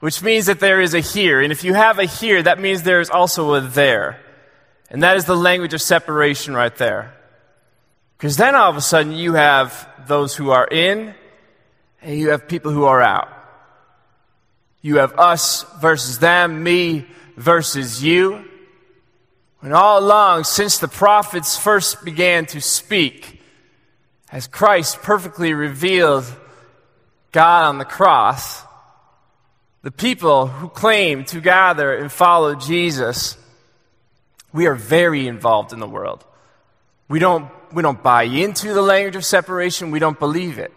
which 0.00 0.22
means 0.22 0.46
that 0.46 0.58
there 0.58 0.80
is 0.80 0.94
a 0.94 1.00
here. 1.00 1.40
And 1.40 1.52
if 1.52 1.62
you 1.62 1.74
have 1.74 2.00
a 2.00 2.06
here, 2.06 2.42
that 2.42 2.58
means 2.58 2.82
there 2.82 3.00
is 3.00 3.08
also 3.08 3.54
a 3.54 3.60
there. 3.60 4.20
And 4.90 5.02
that 5.04 5.16
is 5.16 5.26
the 5.26 5.36
language 5.36 5.74
of 5.74 5.80
separation 5.80 6.54
right 6.54 6.74
there. 6.74 7.14
Because 8.18 8.36
then 8.36 8.54
all 8.56 8.70
of 8.70 8.76
a 8.76 8.80
sudden 8.80 9.12
you 9.12 9.34
have 9.34 9.88
those 10.08 10.34
who 10.34 10.50
are 10.50 10.66
in 10.66 11.14
and 12.02 12.18
you 12.18 12.30
have 12.30 12.48
people 12.48 12.72
who 12.72 12.84
are 12.84 13.00
out. 13.00 13.35
You 14.82 14.98
have 14.98 15.18
us 15.18 15.64
versus 15.80 16.18
them, 16.18 16.62
me 16.62 17.06
versus 17.36 18.02
you. 18.02 18.44
And 19.62 19.72
all 19.72 19.98
along, 19.98 20.44
since 20.44 20.78
the 20.78 20.88
prophets 20.88 21.58
first 21.58 22.04
began 22.04 22.46
to 22.46 22.60
speak, 22.60 23.40
as 24.30 24.46
Christ 24.46 25.02
perfectly 25.02 25.54
revealed 25.54 26.24
God 27.32 27.64
on 27.64 27.78
the 27.78 27.84
cross, 27.84 28.62
the 29.82 29.90
people 29.90 30.46
who 30.46 30.68
claim 30.68 31.24
to 31.26 31.40
gather 31.40 31.94
and 31.94 32.10
follow 32.10 32.54
Jesus, 32.54 33.36
we 34.52 34.66
are 34.66 34.74
very 34.74 35.26
involved 35.26 35.72
in 35.72 35.80
the 35.80 35.88
world. 35.88 36.24
We 37.08 37.18
don't, 37.18 37.50
we 37.72 37.82
don't 37.82 38.02
buy 38.02 38.24
into 38.24 38.74
the 38.74 38.82
language 38.82 39.16
of 39.16 39.24
separation, 39.24 39.90
we 39.90 39.98
don't 39.98 40.18
believe 40.18 40.58
it. 40.58 40.72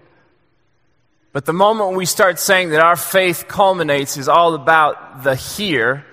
But 1.31 1.45
the 1.45 1.53
moment 1.53 1.95
we 1.95 2.05
start 2.05 2.39
saying 2.39 2.69
that 2.69 2.81
our 2.81 2.95
faith 2.95 3.47
culminates 3.47 4.17
is 4.17 4.27
all 4.27 4.55
about 4.55 5.23
the 5.23 5.35
here, 5.35 6.05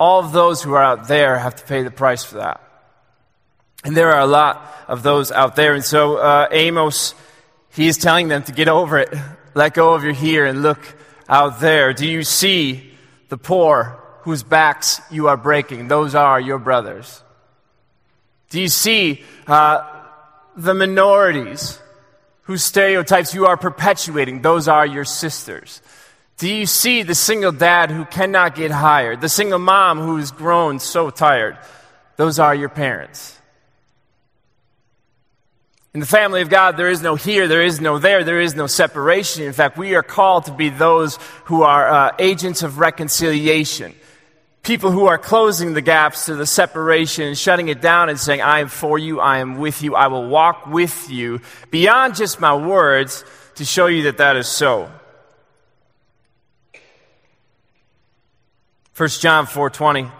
all 0.00 0.24
of 0.24 0.32
those 0.32 0.62
who 0.62 0.74
are 0.74 0.82
out 0.82 1.06
there 1.06 1.38
have 1.38 1.54
to 1.56 1.64
pay 1.64 1.82
the 1.82 1.90
price 1.90 2.24
for 2.24 2.36
that. 2.38 2.60
And 3.84 3.96
there 3.96 4.12
are 4.12 4.20
a 4.20 4.26
lot 4.26 4.66
of 4.88 5.02
those 5.02 5.30
out 5.30 5.54
there. 5.54 5.74
And 5.74 5.84
so 5.84 6.16
uh, 6.16 6.48
Amos, 6.50 7.14
he 7.70 7.86
is 7.86 7.98
telling 7.98 8.28
them 8.28 8.42
to 8.44 8.52
get 8.52 8.68
over 8.68 8.98
it. 8.98 9.14
Let 9.54 9.74
go 9.74 9.94
of 9.94 10.02
your 10.02 10.12
here 10.12 10.46
and 10.46 10.62
look 10.62 10.80
out 11.28 11.60
there. 11.60 11.92
Do 11.92 12.08
you 12.08 12.24
see 12.24 12.92
the 13.28 13.38
poor 13.38 14.00
whose 14.22 14.42
backs 14.42 15.00
you 15.10 15.28
are 15.28 15.36
breaking? 15.36 15.86
Those 15.86 16.14
are 16.14 16.40
your 16.40 16.58
brothers. 16.58 17.22
Do 18.50 18.60
you 18.60 18.68
see 18.68 19.22
uh, 19.46 19.88
the 20.56 20.74
minorities 20.74 21.78
whose 22.44 22.62
stereotypes 22.62 23.34
you 23.34 23.46
are 23.46 23.56
perpetuating? 23.56 24.42
Those 24.42 24.68
are 24.68 24.86
your 24.86 25.04
sisters. 25.04 25.82
Do 26.36 26.48
you 26.48 26.66
see 26.66 27.02
the 27.02 27.14
single 27.14 27.52
dad 27.52 27.90
who 27.90 28.04
cannot 28.04 28.54
get 28.54 28.70
hired? 28.70 29.20
The 29.20 29.28
single 29.28 29.58
mom 29.58 29.98
who 29.98 30.16
has 30.16 30.30
grown 30.30 30.78
so 30.78 31.10
tired? 31.10 31.58
Those 32.16 32.38
are 32.38 32.54
your 32.54 32.68
parents. 32.68 33.38
In 35.94 36.00
the 36.00 36.06
family 36.06 36.42
of 36.42 36.48
God, 36.48 36.76
there 36.76 36.90
is 36.90 37.02
no 37.02 37.14
here, 37.14 37.46
there 37.46 37.62
is 37.62 37.80
no 37.80 37.98
there, 37.98 38.24
there 38.24 38.40
is 38.40 38.56
no 38.56 38.66
separation. 38.66 39.44
In 39.44 39.52
fact, 39.52 39.78
we 39.78 39.94
are 39.94 40.02
called 40.02 40.46
to 40.46 40.52
be 40.52 40.68
those 40.68 41.20
who 41.44 41.62
are 41.62 41.88
uh, 41.88 42.16
agents 42.18 42.64
of 42.64 42.80
reconciliation. 42.80 43.94
People 44.64 44.90
who 44.90 45.06
are 45.06 45.18
closing 45.18 45.74
the 45.74 45.82
gaps 45.82 46.24
to 46.24 46.34
the 46.34 46.46
separation, 46.46 47.28
and 47.28 47.38
shutting 47.38 47.68
it 47.68 47.82
down 47.82 48.08
and 48.08 48.18
saying, 48.18 48.40
I 48.40 48.60
am 48.60 48.68
for 48.68 48.98
you, 48.98 49.20
I 49.20 49.38
am 49.38 49.58
with 49.58 49.82
you, 49.82 49.94
I 49.94 50.06
will 50.06 50.26
walk 50.26 50.66
with 50.66 51.10
you, 51.10 51.42
beyond 51.70 52.16
just 52.16 52.40
my 52.40 52.54
words, 52.56 53.24
to 53.56 53.64
show 53.64 53.86
you 53.86 54.04
that 54.04 54.16
that 54.16 54.36
is 54.36 54.48
so. 54.48 54.90
1 58.96 59.08
John 59.20 59.46
4:20 59.46 60.10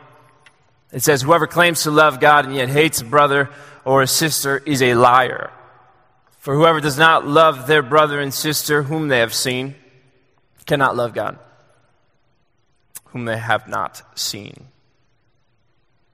it 0.92 1.02
says 1.02 1.22
whoever 1.22 1.46
claims 1.46 1.82
to 1.82 1.90
love 1.90 2.20
God 2.20 2.44
and 2.46 2.54
yet 2.54 2.68
hates 2.68 3.00
a 3.00 3.04
brother 3.04 3.50
or 3.84 4.02
a 4.02 4.06
sister 4.06 4.62
is 4.64 4.80
a 4.80 4.94
liar. 4.94 5.50
For 6.38 6.54
whoever 6.54 6.80
does 6.80 6.98
not 6.98 7.26
love 7.26 7.66
their 7.66 7.82
brother 7.82 8.20
and 8.20 8.32
sister 8.32 8.82
whom 8.82 9.08
they 9.08 9.18
have 9.18 9.34
seen 9.34 9.74
cannot 10.66 10.94
love 10.96 11.14
God 11.14 11.38
whom 13.14 13.24
they 13.24 13.38
have 13.38 13.68
not 13.68 14.02
seen. 14.18 14.66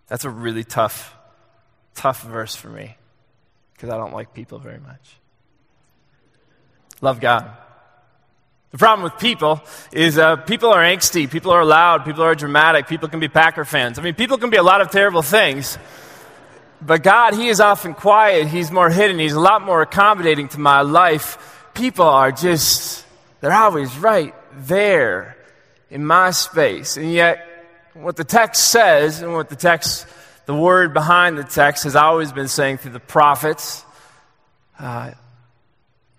That's 0.07 0.27
a 0.27 0.31
really 0.31 0.65
tough 0.65 1.17
tough 1.95 2.23
verse 2.23 2.55
for 2.55 2.69
me 2.69 2.97
because 3.73 3.89
I 3.89 3.97
don't 3.97 4.13
like 4.13 4.33
people 4.35 4.59
very 4.59 4.79
much. 4.79 5.17
Love 7.01 7.21
God. 7.21 7.51
The 8.71 8.79
problem 8.79 9.03
with 9.03 9.19
people 9.19 9.63
is 9.93 10.19
uh, 10.19 10.37
people 10.37 10.73
are 10.73 10.83
angsty, 10.83 11.29
people 11.29 11.51
are 11.53 11.65
loud, 11.65 12.05
people 12.05 12.23
are 12.23 12.35
dramatic, 12.35 12.87
people 12.87 13.09
can 13.09 13.19
be 13.19 13.29
Packer 13.29 13.65
fans. 13.65 13.99
I 13.99 14.03
mean, 14.03 14.15
people 14.15 14.37
can 14.37 14.51
be 14.51 14.59
a 14.59 14.63
lot 14.63 14.81
of 14.81 14.91
terrible 14.91 15.23
things. 15.23 15.79
But 16.83 17.03
God, 17.03 17.35
He 17.35 17.49
is 17.49 17.61
often 17.61 17.95
quiet, 17.95 18.47
He's 18.47 18.71
more 18.71 18.91
hidden, 18.91 19.19
He's 19.19 19.33
a 19.33 19.41
lot 19.41 19.63
more 19.63 19.81
accommodating 19.81 20.49
to 20.49 20.61
my 20.61 20.83
life. 20.83 21.67
People 21.75 22.07
are 22.07 22.31
just, 22.31 23.07
they're 23.41 23.53
always 23.53 23.97
right 23.97 24.35
there 24.53 25.37
in 25.91 26.05
my 26.07 26.31
space. 26.31 26.97
And 26.97 27.13
yet, 27.13 27.47
what 27.95 28.17
the 28.17 28.25
text 28.25 28.69
says, 28.71 29.23
and 29.23 29.33
what 29.33 29.49
the 29.49 29.57
text, 29.57 30.07
the 30.47 30.55
word 30.55 30.95
behind 30.95 31.37
the 31.37 31.45
text 31.45 31.85
has 31.85 31.97
always 31.97 32.33
been 32.33 32.49
saying 32.49 32.79
through 32.79 32.93
the 32.93 33.01
prophets, 33.01 33.85
uh, 34.79 35.11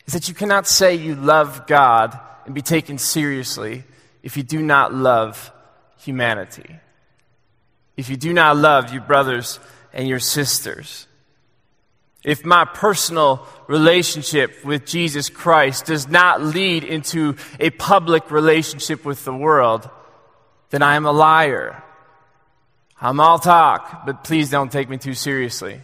is 0.05 0.13
that 0.13 0.27
you 0.27 0.33
cannot 0.33 0.67
say 0.67 0.95
you 0.95 1.15
love 1.15 1.67
God 1.67 2.19
and 2.45 2.53
be 2.53 2.61
taken 2.61 2.97
seriously 2.97 3.83
if 4.23 4.37
you 4.37 4.43
do 4.43 4.61
not 4.61 4.93
love 4.93 5.51
humanity. 5.99 6.77
If 7.97 8.09
you 8.09 8.17
do 8.17 8.33
not 8.33 8.57
love 8.57 8.91
your 8.91 9.01
brothers 9.01 9.59
and 9.93 10.07
your 10.07 10.19
sisters. 10.19 11.07
If 12.23 12.45
my 12.45 12.65
personal 12.65 13.47
relationship 13.67 14.63
with 14.63 14.85
Jesus 14.85 15.29
Christ 15.29 15.85
does 15.85 16.07
not 16.07 16.41
lead 16.41 16.83
into 16.83 17.35
a 17.59 17.71
public 17.71 18.29
relationship 18.29 19.03
with 19.05 19.25
the 19.25 19.33
world, 19.33 19.89
then 20.69 20.83
I 20.83 20.95
am 20.95 21.05
a 21.05 21.11
liar. 21.11 21.83
I'm 22.99 23.19
all 23.19 23.39
talk, 23.39 24.05
but 24.05 24.23
please 24.23 24.51
don't 24.51 24.71
take 24.71 24.87
me 24.87 24.97
too 24.97 25.15
seriously. 25.15 25.81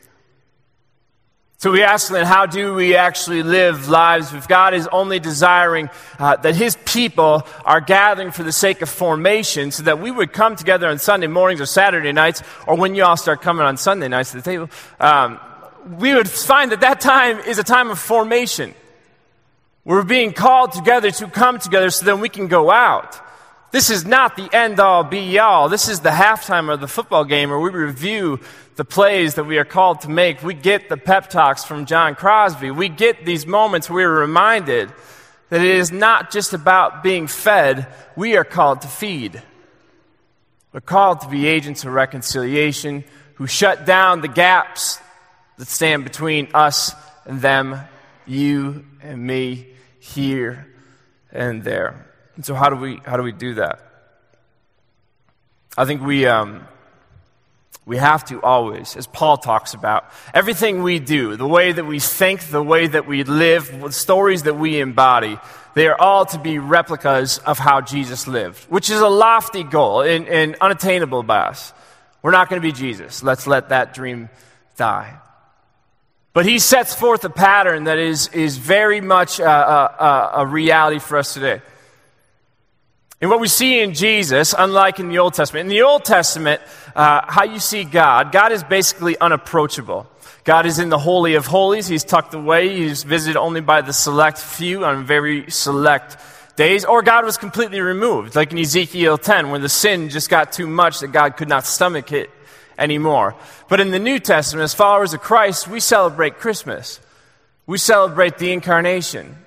So 1.59 1.71
we 1.71 1.81
ask 1.81 2.11
then, 2.11 2.27
how 2.27 2.45
do 2.45 2.75
we 2.75 2.95
actually 2.95 3.41
live 3.41 3.89
lives 3.89 4.31
if 4.31 4.47
God 4.47 4.75
is 4.75 4.87
only 4.91 5.17
desiring 5.17 5.89
uh, 6.19 6.35
that 6.35 6.55
His 6.55 6.77
people 6.85 7.47
are 7.65 7.81
gathering 7.81 8.29
for 8.29 8.43
the 8.43 8.51
sake 8.51 8.83
of 8.83 8.89
formation 8.89 9.71
so 9.71 9.81
that 9.83 9.99
we 9.99 10.11
would 10.11 10.33
come 10.33 10.55
together 10.55 10.87
on 10.87 10.99
Sunday 10.99 11.25
mornings 11.25 11.59
or 11.59 11.65
Saturday 11.65 12.11
nights 12.11 12.43
or 12.67 12.75
when 12.75 12.93
you 12.93 13.03
all 13.03 13.17
start 13.17 13.41
coming 13.41 13.65
on 13.65 13.75
Sunday 13.75 14.07
nights 14.07 14.31
to 14.31 14.37
the 14.37 14.43
table, 14.43 14.69
um, 14.99 15.39
we 15.87 16.13
would 16.13 16.29
find 16.29 16.71
that 16.71 16.81
that 16.81 17.01
time 17.01 17.39
is 17.39 17.59
a 17.59 17.63
time 17.63 17.89
of 17.89 17.99
formation. 17.99 18.73
We're 19.85 20.03
being 20.03 20.33
called 20.33 20.73
together 20.73 21.11
to 21.11 21.27
come 21.27 21.59
together 21.59 21.89
so 21.89 22.05
then 22.05 22.19
we 22.19 22.29
can 22.29 22.47
go 22.47 22.69
out. 22.69 23.21
This 23.71 23.89
is 23.89 24.05
not 24.05 24.35
the 24.35 24.49
end 24.53 24.79
all 24.79 25.03
be 25.03 25.39
all. 25.39 25.69
This 25.69 25.87
is 25.87 26.01
the 26.01 26.09
halftime 26.09 26.71
of 26.71 26.81
the 26.81 26.87
football 26.87 27.25
game 27.25 27.49
where 27.49 27.59
we 27.59 27.69
review 27.69 28.39
the 28.75 28.85
plays 28.85 29.35
that 29.35 29.45
we 29.45 29.57
are 29.57 29.65
called 29.65 30.01
to 30.01 30.09
make. 30.09 30.43
We 30.43 30.53
get 30.53 30.89
the 30.89 30.97
pep 30.97 31.29
talks 31.29 31.63
from 31.63 31.85
John 31.85 32.15
Crosby. 32.15 32.71
We 32.71 32.89
get 32.89 33.25
these 33.25 33.45
moments 33.45 33.89
where 33.89 34.09
we're 34.09 34.21
reminded 34.21 34.91
that 35.49 35.61
it 35.61 35.75
is 35.75 35.91
not 35.91 36.31
just 36.31 36.53
about 36.53 37.03
being 37.03 37.27
fed, 37.27 37.87
we 38.15 38.35
are 38.35 38.43
called 38.43 38.81
to 38.81 38.87
feed. 38.87 39.41
We're 40.73 40.81
called 40.81 41.21
to 41.21 41.29
be 41.29 41.47
agents 41.47 41.85
of 41.85 41.93
reconciliation 41.93 43.03
who 43.35 43.47
shut 43.47 43.85
down 43.85 44.21
the 44.21 44.27
gaps 44.27 44.99
that 45.57 45.67
stand 45.67 46.03
between 46.03 46.49
us 46.53 46.93
and 47.25 47.41
them, 47.41 47.79
you 48.25 48.85
and 49.01 49.21
me, 49.25 49.67
here 49.99 50.67
and 51.31 51.63
there. 51.63 52.07
And 52.35 52.45
so, 52.45 52.53
how 52.53 52.69
do 52.69 52.75
we, 52.75 52.99
how 53.05 53.17
do, 53.17 53.23
we 53.23 53.31
do 53.31 53.55
that? 53.55 53.81
I 55.77 55.85
think 55.85 56.01
we, 56.01 56.25
um, 56.25 56.67
we 57.85 57.97
have 57.97 58.25
to 58.25 58.41
always, 58.41 58.95
as 58.95 59.07
Paul 59.07 59.37
talks 59.37 59.73
about, 59.73 60.05
everything 60.33 60.83
we 60.83 60.99
do, 60.99 61.35
the 61.35 61.47
way 61.47 61.71
that 61.71 61.85
we 61.85 61.99
think, 61.99 62.41
the 62.49 62.61
way 62.61 62.87
that 62.87 63.07
we 63.07 63.23
live, 63.23 63.81
the 63.81 63.91
stories 63.91 64.43
that 64.43 64.55
we 64.55 64.79
embody, 64.79 65.39
they 65.73 65.87
are 65.87 65.99
all 65.99 66.25
to 66.25 66.39
be 66.39 66.59
replicas 66.59 67.37
of 67.39 67.57
how 67.57 67.81
Jesus 67.81 68.27
lived, 68.27 68.63
which 68.65 68.89
is 68.89 68.99
a 68.99 69.07
lofty 69.07 69.63
goal 69.63 70.01
and, 70.01 70.27
and 70.27 70.55
unattainable 70.59 71.23
by 71.23 71.37
us. 71.37 71.73
We're 72.21 72.31
not 72.31 72.49
going 72.49 72.61
to 72.61 72.67
be 72.67 72.71
Jesus. 72.71 73.23
Let's 73.23 73.47
let 73.47 73.69
that 73.69 73.93
dream 73.93 74.29
die. 74.75 75.19
But 76.37 76.45
he 76.45 76.59
sets 76.59 76.93
forth 76.93 77.25
a 77.25 77.31
pattern 77.31 77.85
that 77.85 77.97
is, 77.97 78.27
is 78.27 78.57
very 78.57 79.01
much 79.01 79.39
a, 79.39 79.49
a, 79.49 80.31
a 80.35 80.45
reality 80.45 80.99
for 80.99 81.17
us 81.17 81.33
today. 81.33 81.63
And 83.19 83.31
what 83.31 83.39
we 83.39 83.47
see 83.47 83.79
in 83.79 83.95
Jesus, 83.95 84.53
unlike 84.55 84.99
in 84.99 85.09
the 85.09 85.17
Old 85.17 85.33
Testament, 85.33 85.63
in 85.63 85.69
the 85.69 85.81
Old 85.81 86.05
Testament, 86.05 86.61
uh, 86.95 87.21
how 87.25 87.43
you 87.43 87.57
see 87.57 87.85
God, 87.85 88.31
God 88.31 88.51
is 88.51 88.63
basically 88.63 89.17
unapproachable. 89.17 90.05
God 90.43 90.67
is 90.67 90.77
in 90.77 90.89
the 90.89 90.99
Holy 90.99 91.33
of 91.33 91.47
Holies. 91.47 91.87
He's 91.87 92.03
tucked 92.03 92.35
away. 92.35 92.69
He's 92.69 93.01
visited 93.01 93.39
only 93.39 93.61
by 93.61 93.81
the 93.81 93.91
select 93.91 94.37
few 94.37 94.85
on 94.85 95.07
very 95.07 95.49
select 95.49 96.17
days. 96.55 96.85
Or 96.85 97.01
God 97.01 97.25
was 97.25 97.39
completely 97.39 97.81
removed, 97.81 98.35
like 98.35 98.51
in 98.51 98.59
Ezekiel 98.59 99.17
10, 99.17 99.49
when 99.49 99.61
the 99.61 99.69
sin 99.69 100.09
just 100.09 100.29
got 100.29 100.51
too 100.51 100.67
much 100.67 100.99
that 100.99 101.11
God 101.11 101.35
could 101.35 101.49
not 101.49 101.65
stomach 101.65 102.11
it 102.11 102.29
anymore. 102.77 103.35
But 103.69 103.79
in 103.79 103.91
the 103.91 103.99
New 103.99 104.19
Testament, 104.19 104.63
as 104.63 104.73
followers 104.73 105.13
of 105.13 105.21
Christ, 105.21 105.67
we 105.67 105.79
celebrate 105.79 106.39
Christmas. 106.39 106.99
We 107.65 107.77
celebrate 107.77 108.37
the 108.37 108.51
incarnation. 108.51 109.37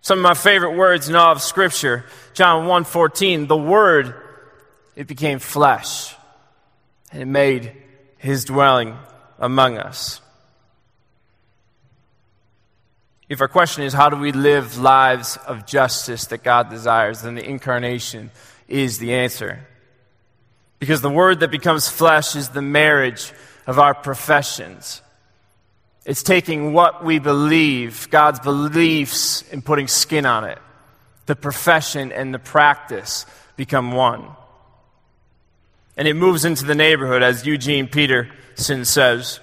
Some 0.00 0.18
of 0.18 0.22
my 0.22 0.34
favorite 0.34 0.76
words 0.76 1.08
in 1.08 1.14
all 1.14 1.32
of 1.32 1.40
Scripture, 1.40 2.04
John 2.34 2.66
1.14, 2.66 3.48
the 3.48 3.56
Word, 3.56 4.14
it 4.96 5.06
became 5.06 5.38
flesh, 5.38 6.14
and 7.10 7.22
it 7.22 7.26
made 7.26 7.72
his 8.18 8.44
dwelling 8.44 8.98
among 9.38 9.78
us. 9.78 10.20
If 13.28 13.40
our 13.40 13.48
question 13.48 13.84
is, 13.84 13.94
how 13.94 14.10
do 14.10 14.16
we 14.16 14.32
live 14.32 14.78
lives 14.78 15.38
of 15.46 15.66
justice 15.66 16.26
that 16.26 16.42
God 16.42 16.68
desires, 16.68 17.22
then 17.22 17.34
the 17.34 17.48
incarnation 17.48 18.30
is 18.68 18.98
the 18.98 19.14
answer. 19.14 19.66
Because 20.84 21.00
the 21.00 21.08
word 21.08 21.40
that 21.40 21.50
becomes 21.50 21.88
flesh 21.88 22.36
is 22.36 22.50
the 22.50 22.60
marriage 22.60 23.32
of 23.66 23.78
our 23.78 23.94
professions. 23.94 25.00
It's 26.04 26.22
taking 26.22 26.74
what 26.74 27.02
we 27.02 27.18
believe, 27.18 28.10
God's 28.10 28.38
beliefs, 28.40 29.50
and 29.50 29.64
putting 29.64 29.88
skin 29.88 30.26
on 30.26 30.44
it. 30.44 30.58
The 31.24 31.36
profession 31.36 32.12
and 32.12 32.34
the 32.34 32.38
practice 32.38 33.24
become 33.56 33.92
one. 33.92 34.26
And 35.96 36.06
it 36.06 36.16
moves 36.16 36.44
into 36.44 36.66
the 36.66 36.74
neighborhood, 36.74 37.22
as 37.22 37.46
Eugene 37.46 37.88
Peterson 37.88 38.84
says. 38.84 39.40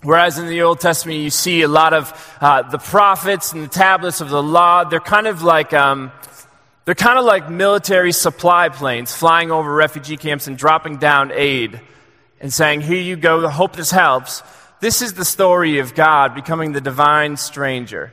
Whereas 0.00 0.38
in 0.38 0.46
the 0.46 0.62
Old 0.62 0.80
Testament, 0.80 1.18
you 1.18 1.28
see 1.28 1.60
a 1.60 1.68
lot 1.68 1.92
of 1.92 2.38
uh, 2.40 2.62
the 2.62 2.78
prophets 2.78 3.52
and 3.52 3.64
the 3.64 3.68
tablets 3.68 4.22
of 4.22 4.30
the 4.30 4.42
law, 4.42 4.84
they're 4.84 4.98
kind 4.98 5.26
of 5.26 5.42
like 5.42 5.74
um, 5.74 6.10
they're 6.84 6.94
kind 6.94 7.18
of 7.18 7.24
like 7.24 7.48
military 7.48 8.12
supply 8.12 8.68
planes 8.68 9.12
flying 9.12 9.50
over 9.50 9.72
refugee 9.72 10.16
camps 10.16 10.46
and 10.46 10.58
dropping 10.58 10.96
down 10.96 11.30
aid 11.32 11.80
and 12.40 12.52
saying, 12.52 12.80
Here 12.80 13.00
you 13.00 13.16
go, 13.16 13.46
I 13.46 13.50
hope 13.50 13.76
this 13.76 13.90
helps. 13.90 14.42
This 14.80 15.00
is 15.00 15.14
the 15.14 15.24
story 15.24 15.78
of 15.78 15.94
God 15.94 16.34
becoming 16.34 16.72
the 16.72 16.80
divine 16.80 17.36
stranger 17.36 18.12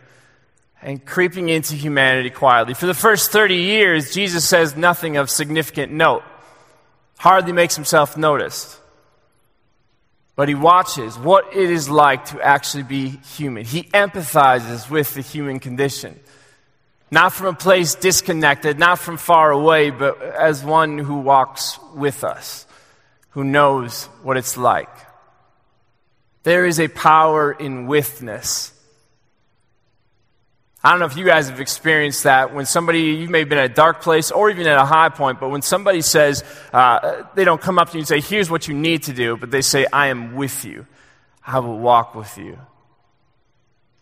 and 0.82 1.04
creeping 1.04 1.50
into 1.50 1.76
humanity 1.76 2.30
quietly. 2.30 2.74
For 2.74 2.86
the 2.86 2.94
first 2.94 3.32
30 3.32 3.56
years, 3.56 4.14
Jesus 4.14 4.48
says 4.48 4.76
nothing 4.78 5.18
of 5.18 5.30
significant 5.30 5.92
note, 5.92 6.24
hardly 7.18 7.52
makes 7.52 7.76
himself 7.76 8.18
noticed. 8.18 8.78
But 10.36 10.48
he 10.48 10.56
watches 10.56 11.18
what 11.18 11.54
it 11.54 11.70
is 11.70 11.90
like 11.90 12.26
to 12.26 12.42
actually 12.42 12.84
be 12.84 13.10
human. 13.10 13.66
He 13.66 13.84
empathizes 13.84 14.90
with 14.90 15.14
the 15.16 15.22
human 15.22 15.60
condition. 15.60 16.18
Not 17.12 17.34
from 17.34 17.48
a 17.48 17.54
place 17.54 17.96
disconnected, 17.96 18.78
not 18.78 19.00
from 19.00 19.18
far 19.18 19.52
away, 19.52 19.90
but 19.90 20.22
as 20.22 20.64
one 20.64 21.00
who 21.00 21.20
walks 21.20 21.80
with 21.96 22.24
us, 22.24 22.68
who 23.32 23.44
knows 23.44 24.06
what 24.22 24.38
it's 24.38 24.58
like. 24.58 24.90
There 26.44 26.66
is 26.66 26.80
a 26.80 26.88
power 26.88 27.52
in 27.52 27.88
witness. 27.88 28.74
I 30.84 30.92
don't 30.92 31.00
know 31.00 31.08
if 31.08 31.18
you 31.18 31.26
guys 31.26 31.50
have 31.50 31.60
experienced 31.60 32.24
that 32.24 32.54
when 32.54 32.66
somebody, 32.66 33.02
you 33.02 33.28
may 33.28 33.40
have 33.40 33.50
been 33.50 33.58
at 33.58 33.72
a 33.72 33.74
dark 33.74 34.02
place 34.02 34.32
or 34.32 34.50
even 34.50 34.66
at 34.66 34.78
a 34.78 34.86
high 34.86 35.10
point, 35.10 35.40
but 35.40 35.50
when 35.50 35.62
somebody 35.62 36.02
says, 36.02 36.44
uh, 36.72 37.24
they 37.36 37.44
don't 37.44 37.60
come 37.60 37.78
up 37.78 37.90
to 37.90 37.96
you 37.96 38.00
and 38.00 38.08
say, 38.08 38.22
here's 38.22 38.50
what 38.50 38.68
you 38.68 38.74
need 38.74 39.04
to 39.04 39.14
do, 39.14 39.36
but 39.36 39.52
they 39.52 39.62
say, 39.62 39.86
I 39.92 40.08
am 40.08 40.36
with 40.36 40.64
you. 40.64 40.86
I 41.46 41.60
will 41.60 41.80
walk 41.80 42.16
with 42.16 42.38
you. 42.38 42.58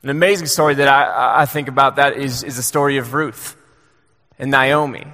An 0.03 0.10
amazing 0.10 0.47
story 0.47 0.75
that 0.75 0.88
I, 0.88 1.41
I 1.41 1.45
think 1.45 1.67
about 1.67 1.95
that 1.95 2.17
is, 2.17 2.43
is 2.43 2.55
the 2.55 2.63
story 2.63 2.97
of 2.97 3.13
Ruth 3.13 3.55
and 4.38 4.51
Naomi. 4.51 5.07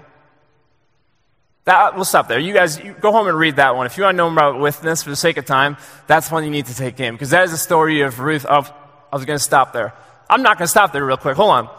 That, 1.66 1.96
we'll 1.96 2.04
stop 2.04 2.28
there. 2.28 2.40
You 2.40 2.54
guys 2.54 2.78
you 2.80 2.94
go 2.94 3.12
home 3.14 3.28
and 3.28 3.38
read 3.38 3.56
that 3.56 3.76
one. 3.76 3.86
If 3.86 3.98
you 3.98 4.04
want 4.04 4.16
to 4.16 4.18
know 4.18 4.32
about 4.32 4.60
witness 4.60 5.02
for 5.02 5.10
the 5.10 5.16
sake 5.16 5.38
of 5.38 5.46
time, 5.46 5.78
that's 6.08 6.30
one 6.30 6.44
you 6.44 6.50
need 6.50 6.66
to 6.66 6.76
take 6.76 7.00
in 7.00 7.14
because 7.14 7.30
that 7.30 7.46
is 7.46 7.52
the 7.52 7.58
story 7.58 8.02
of 8.02 8.20
Ruth. 8.20 8.46
Of, 8.46 8.72
I 9.12 9.16
was 9.16 9.24
going 9.24 9.40
to 9.40 9.44
stop 9.44 9.72
there. 9.72 9.94
I'm 10.30 10.42
not 10.42 10.58
going 10.58 10.66
to 10.66 10.72
stop 10.72 10.92
there 10.92 11.06
real 11.06 11.18
quick. 11.18 11.38
Hold 11.38 11.52
on 11.52 11.70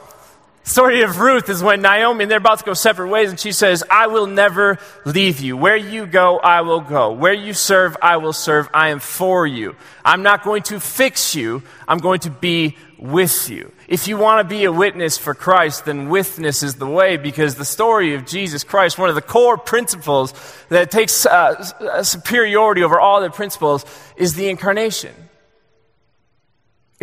story 0.64 1.02
of 1.02 1.20
Ruth 1.20 1.48
is 1.48 1.62
when 1.62 1.82
Naomi 1.82 2.24
and 2.24 2.30
they're 2.30 2.38
about 2.38 2.58
to 2.58 2.64
go 2.64 2.74
separate 2.74 3.08
ways, 3.08 3.30
and 3.30 3.38
she 3.38 3.52
says, 3.52 3.84
I 3.88 4.08
will 4.08 4.26
never 4.26 4.78
leave 5.04 5.40
you. 5.40 5.56
Where 5.56 5.76
you 5.76 6.06
go, 6.06 6.38
I 6.38 6.62
will 6.62 6.80
go. 6.80 7.12
Where 7.12 7.32
you 7.32 7.52
serve, 7.52 7.96
I 8.02 8.16
will 8.16 8.32
serve. 8.32 8.68
I 8.74 8.88
am 8.88 8.98
for 8.98 9.46
you. 9.46 9.76
I'm 10.04 10.22
not 10.22 10.42
going 10.42 10.62
to 10.64 10.80
fix 10.80 11.34
you, 11.34 11.62
I'm 11.86 11.98
going 11.98 12.20
to 12.20 12.30
be 12.30 12.76
with 12.98 13.50
you. 13.50 13.72
If 13.86 14.08
you 14.08 14.16
want 14.16 14.48
to 14.48 14.54
be 14.54 14.64
a 14.64 14.72
witness 14.72 15.18
for 15.18 15.34
Christ, 15.34 15.84
then 15.84 16.08
witness 16.08 16.62
is 16.62 16.76
the 16.76 16.86
way 16.86 17.18
because 17.18 17.54
the 17.54 17.64
story 17.64 18.14
of 18.14 18.24
Jesus 18.24 18.64
Christ, 18.64 18.98
one 18.98 19.10
of 19.10 19.14
the 19.14 19.22
core 19.22 19.58
principles 19.58 20.32
that 20.70 20.90
takes 20.90 21.26
uh, 21.26 22.02
superiority 22.02 22.82
over 22.82 22.98
all 22.98 23.20
the 23.20 23.30
principles, 23.30 23.84
is 24.16 24.34
the 24.34 24.48
incarnation 24.48 25.14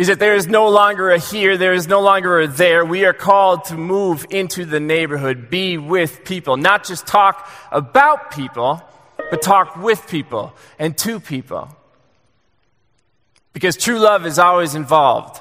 is 0.02 0.08
that 0.08 0.18
there 0.18 0.34
is 0.34 0.48
no 0.48 0.68
longer 0.68 1.12
a 1.12 1.18
here, 1.20 1.56
there 1.56 1.74
is 1.74 1.86
no 1.86 2.00
longer 2.00 2.40
a 2.40 2.48
there. 2.48 2.84
We 2.84 3.04
are 3.04 3.12
called 3.12 3.66
to 3.66 3.76
move 3.76 4.26
into 4.30 4.64
the 4.64 4.80
neighborhood, 4.80 5.48
be 5.48 5.78
with 5.78 6.24
people, 6.24 6.56
not 6.56 6.84
just 6.84 7.06
talk 7.06 7.48
about 7.70 8.32
people, 8.32 8.82
but 9.30 9.42
talk 9.42 9.76
with 9.76 10.08
people 10.08 10.56
and 10.76 10.98
to 10.98 11.20
people. 11.20 11.68
Because 13.52 13.76
true 13.76 14.00
love 14.00 14.26
is 14.26 14.40
always 14.40 14.74
involved. 14.74 15.40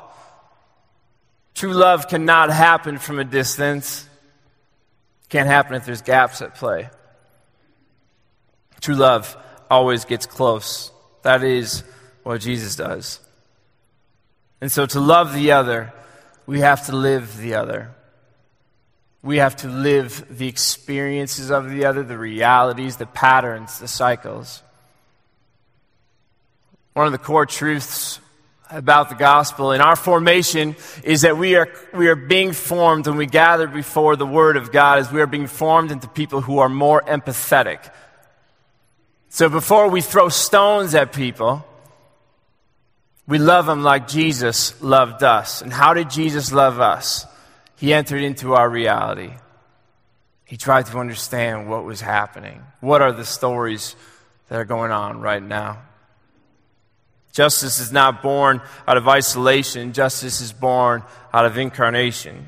True 1.56 1.74
love 1.74 2.08
cannot 2.08 2.52
happen 2.52 3.00
from 3.00 3.18
a 3.18 3.24
distance. 3.24 4.08
Can't 5.30 5.48
happen 5.48 5.74
if 5.74 5.88
there's 5.88 6.04
gaps 6.04 6.40
at 6.44 6.54
play. 6.54 6.88
True 8.80 8.94
love 8.94 9.36
always 9.72 10.06
gets 10.06 10.28
close. 10.28 10.92
That 11.24 11.44
is 11.44 11.84
what 12.22 12.42
Jesus 12.42 12.76
does. 12.76 13.20
And 14.62 14.72
so 14.72 14.86
to 14.86 15.00
love 15.00 15.34
the 15.34 15.52
other, 15.52 15.92
we 16.46 16.60
have 16.60 16.86
to 16.86 16.96
live 16.96 17.38
the 17.38 17.56
other. 17.56 17.90
We 19.24 19.38
have 19.38 19.56
to 19.58 19.68
live 19.68 20.26
the 20.30 20.48
experiences 20.48 21.52
of 21.52 21.70
the 21.70 21.86
other, 21.86 22.04
the 22.04 22.18
realities, 22.18 22.98
the 22.98 23.08
patterns, 23.08 23.80
the 23.80 23.88
cycles. 23.88 24.62
One 26.94 27.08
of 27.08 27.12
the 27.12 27.18
core 27.18 27.46
truths 27.46 28.20
about 28.70 29.10
the 29.10 29.16
gospel 29.16 29.72
in 29.72 29.82
our 29.82 29.96
formation 29.96 30.76
is 31.04 31.22
that 31.22 31.38
we 31.38 31.56
are, 31.56 31.68
we 31.94 32.08
are 32.08 32.16
being 32.16 32.54
formed 32.54 33.08
when 33.08 33.18
we 33.18 33.26
gather 33.26 33.68
before 33.68 34.16
the 34.16 34.26
Word 34.26 34.58
of 34.58 34.72
God, 34.72 35.00
as 35.00 35.12
we 35.12 35.22
are 35.22 35.28
being 35.28 35.48
formed 35.48 35.92
into 35.92 36.08
people 36.08 36.42
who 36.42 36.60
are 36.60 36.70
more 36.70 37.02
empathetic. 37.02 37.92
So 39.30 39.50
before 39.50 39.90
we 39.90 40.02
throw 40.02 40.30
stones 40.30 40.96
at 40.96 41.14
people, 41.14 41.66
we 43.28 43.38
love 43.38 43.68
him 43.68 43.84
like 43.84 44.08
Jesus 44.08 44.82
loved 44.82 45.24
us. 45.24 45.62
And 45.62 45.72
how 45.72 45.94
did 45.94 46.10
Jesus 46.10 46.52
love 46.52 46.80
us? 46.80 47.26
He 47.78 47.94
entered 47.94 48.22
into 48.22 48.54
our 48.54 48.70
reality. 48.70 49.32
He 50.46 50.58
tried 50.58 50.88
to 50.88 50.98
understand 50.98 51.70
what 51.70 51.86
was 51.86 52.02
happening. 52.02 52.62
What 52.80 53.02
are 53.02 53.12
the 53.12 53.26
stories 53.26 53.96
that 54.50 54.60
are 54.60 54.66
going 54.66 54.92
on 54.92 55.22
right 55.22 55.42
now? 55.42 55.82
Justice 57.32 57.80
is 57.80 57.92
not 57.92 58.22
born 58.22 58.62
out 58.86 58.98
of 58.98 59.08
isolation, 59.08 59.94
justice 59.94 60.42
is 60.42 60.52
born 60.52 61.04
out 61.32 61.46
of 61.46 61.58
incarnation. 61.58 62.48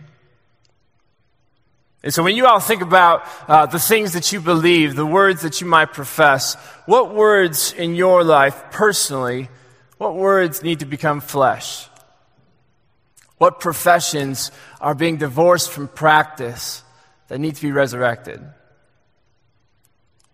And 2.03 2.13
so, 2.13 2.21
when 2.21 2.35
you 2.35 2.45
all 2.45 2.59
think 2.59 2.81
about 2.81 3.25
uh, 3.47 3.65
the 3.65 3.79
things 3.79 4.11
that 4.11 4.33
you 4.33 4.41
believe, 4.41 4.95
the 4.95 5.05
words 5.05 5.43
that 5.43 5.61
you 5.61 5.67
might 5.67 5.93
profess, 5.93 6.55
what 6.85 7.15
words 7.15 7.71
in 7.71 7.95
your 7.95 8.25
life 8.25 8.61
personally 8.71 9.47
what 10.03 10.15
words 10.15 10.61
need 10.61 10.79
to 10.79 10.85
become 10.85 11.21
flesh? 11.21 11.87
What 13.37 13.59
professions 13.59 14.51
are 14.81 14.93
being 14.93 15.17
divorced 15.17 15.71
from 15.71 15.87
practice 15.87 16.83
that 17.29 17.39
need 17.39 17.55
to 17.55 17.61
be 17.61 17.71
resurrected? 17.71 18.41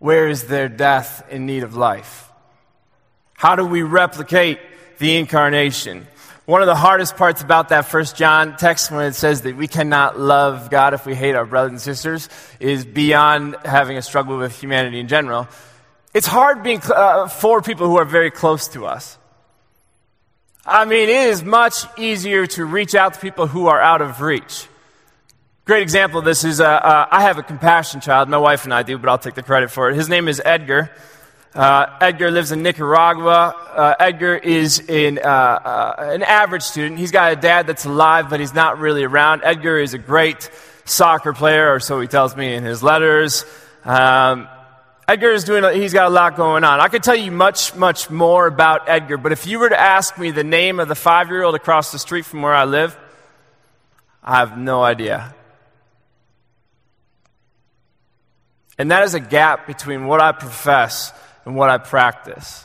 Where 0.00 0.28
is 0.28 0.44
their 0.44 0.68
death 0.68 1.24
in 1.30 1.46
need 1.46 1.62
of 1.62 1.76
life? 1.76 2.30
How 3.34 3.54
do 3.54 3.64
we 3.64 3.82
replicate 3.82 4.58
the 4.98 5.16
incarnation? 5.16 6.06
One 6.46 6.62
of 6.62 6.66
the 6.66 6.74
hardest 6.74 7.16
parts 7.16 7.42
about 7.42 7.68
that 7.68 7.86
first 7.86 8.16
John 8.16 8.56
text 8.56 8.90
when 8.90 9.06
it 9.06 9.14
says 9.14 9.42
that 9.42 9.56
we 9.56 9.68
cannot 9.68 10.18
love 10.18 10.68
God 10.68 10.94
if 10.94 11.06
we 11.06 11.14
hate 11.14 11.36
our 11.36 11.46
brothers 11.46 11.70
and 11.70 11.80
sisters 11.80 12.28
is 12.58 12.84
beyond 12.84 13.56
having 13.64 13.96
a 13.96 14.02
struggle 14.02 14.36
with 14.36 14.58
humanity 14.60 14.98
in 14.98 15.06
general. 15.06 15.46
It's 16.12 16.26
hard 16.26 16.64
being 16.64 16.80
uh, 16.82 17.28
for 17.28 17.62
people 17.62 17.86
who 17.86 17.98
are 17.98 18.04
very 18.04 18.32
close 18.32 18.66
to 18.68 18.86
us. 18.86 19.16
I 20.66 20.84
mean, 20.84 21.08
it 21.08 21.28
is 21.28 21.42
much 21.42 21.86
easier 21.98 22.46
to 22.48 22.66
reach 22.66 22.94
out 22.94 23.14
to 23.14 23.20
people 23.20 23.46
who 23.46 23.68
are 23.68 23.80
out 23.80 24.02
of 24.02 24.20
reach. 24.20 24.66
Great 25.64 25.82
example 25.82 26.18
of 26.18 26.24
this 26.24 26.44
is 26.44 26.60
uh, 26.60 26.66
uh, 26.66 27.06
I 27.10 27.22
have 27.22 27.38
a 27.38 27.42
compassion 27.42 28.00
child. 28.00 28.28
My 28.28 28.36
wife 28.36 28.64
and 28.64 28.74
I 28.74 28.82
do, 28.82 28.98
but 28.98 29.08
I'll 29.08 29.18
take 29.18 29.34
the 29.34 29.42
credit 29.42 29.70
for 29.70 29.88
it. 29.88 29.94
His 29.94 30.08
name 30.08 30.28
is 30.28 30.40
Edgar. 30.44 30.90
Uh, 31.54 31.86
Edgar 32.00 32.30
lives 32.30 32.52
in 32.52 32.62
Nicaragua. 32.62 33.54
Uh, 33.74 33.94
Edgar 33.98 34.36
is 34.36 34.80
in, 34.80 35.18
uh, 35.18 35.22
uh, 35.22 35.94
an 35.98 36.22
average 36.22 36.62
student. 36.62 36.98
He's 36.98 37.10
got 37.10 37.32
a 37.32 37.36
dad 37.36 37.66
that's 37.66 37.86
alive, 37.86 38.28
but 38.28 38.38
he's 38.38 38.54
not 38.54 38.78
really 38.78 39.02
around. 39.02 39.42
Edgar 39.44 39.78
is 39.78 39.94
a 39.94 39.98
great 39.98 40.50
soccer 40.84 41.32
player, 41.32 41.72
or 41.72 41.80
so 41.80 42.00
he 42.00 42.06
tells 42.06 42.36
me 42.36 42.54
in 42.54 42.64
his 42.64 42.82
letters. 42.82 43.44
Um, 43.84 44.46
Edgar 45.10 45.32
is 45.32 45.42
doing, 45.42 45.64
he's 45.74 45.92
got 45.92 46.06
a 46.06 46.10
lot 46.10 46.36
going 46.36 46.62
on. 46.62 46.78
I 46.78 46.86
could 46.86 47.02
tell 47.02 47.16
you 47.16 47.32
much, 47.32 47.74
much 47.74 48.10
more 48.10 48.46
about 48.46 48.88
Edgar, 48.88 49.16
but 49.16 49.32
if 49.32 49.44
you 49.44 49.58
were 49.58 49.68
to 49.68 49.80
ask 49.80 50.16
me 50.16 50.30
the 50.30 50.44
name 50.44 50.78
of 50.78 50.86
the 50.86 50.94
five 50.94 51.30
year 51.30 51.42
old 51.42 51.56
across 51.56 51.90
the 51.90 51.98
street 51.98 52.24
from 52.24 52.42
where 52.42 52.54
I 52.54 52.64
live, 52.64 52.96
I 54.22 54.36
have 54.36 54.56
no 54.56 54.84
idea. 54.84 55.34
And 58.78 58.92
that 58.92 59.02
is 59.02 59.14
a 59.14 59.18
gap 59.20 59.66
between 59.66 60.06
what 60.06 60.20
I 60.20 60.30
profess 60.30 61.12
and 61.44 61.56
what 61.56 61.70
I 61.70 61.78
practice. 61.78 62.64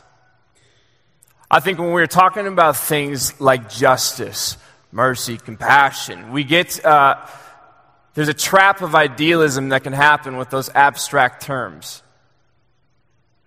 I 1.49 1.61
think 1.61 1.79
when 1.79 1.93
we're 1.93 2.05
talking 2.05 2.45
about 2.45 2.77
things 2.77 3.41
like 3.41 3.71
justice, 3.71 4.57
mercy, 4.91 5.37
compassion, 5.37 6.31
we 6.31 6.43
get, 6.43 6.85
uh, 6.85 7.25
there's 8.13 8.29
a 8.29 8.35
trap 8.35 8.83
of 8.83 8.93
idealism 8.93 9.69
that 9.69 9.81
can 9.81 9.93
happen 9.93 10.37
with 10.37 10.51
those 10.51 10.69
abstract 10.75 11.41
terms. 11.41 12.03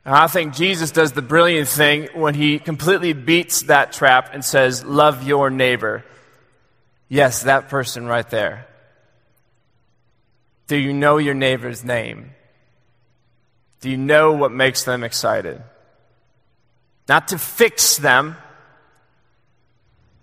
And 0.08 0.16
I 0.16 0.26
think 0.26 0.54
Jesus 0.54 0.90
does 0.90 1.12
the 1.12 1.20
brilliant 1.20 1.68
thing 1.68 2.08
when 2.14 2.32
he 2.32 2.58
completely 2.58 3.12
beats 3.12 3.64
that 3.64 3.92
trap 3.92 4.30
and 4.32 4.42
says, 4.42 4.82
Love 4.82 5.22
your 5.22 5.50
neighbor. 5.50 6.02
Yes, 7.10 7.42
that 7.42 7.68
person 7.68 8.06
right 8.06 8.26
there. 8.30 8.66
Do 10.66 10.78
you 10.78 10.94
know 10.94 11.18
your 11.18 11.34
neighbor's 11.34 11.84
name? 11.84 12.30
Do 13.82 13.90
you 13.90 13.98
know 13.98 14.32
what 14.32 14.50
makes 14.50 14.82
them 14.82 15.04
excited? 15.04 15.62
Not 17.06 17.28
to 17.28 17.38
fix 17.38 17.98
them, 17.98 18.38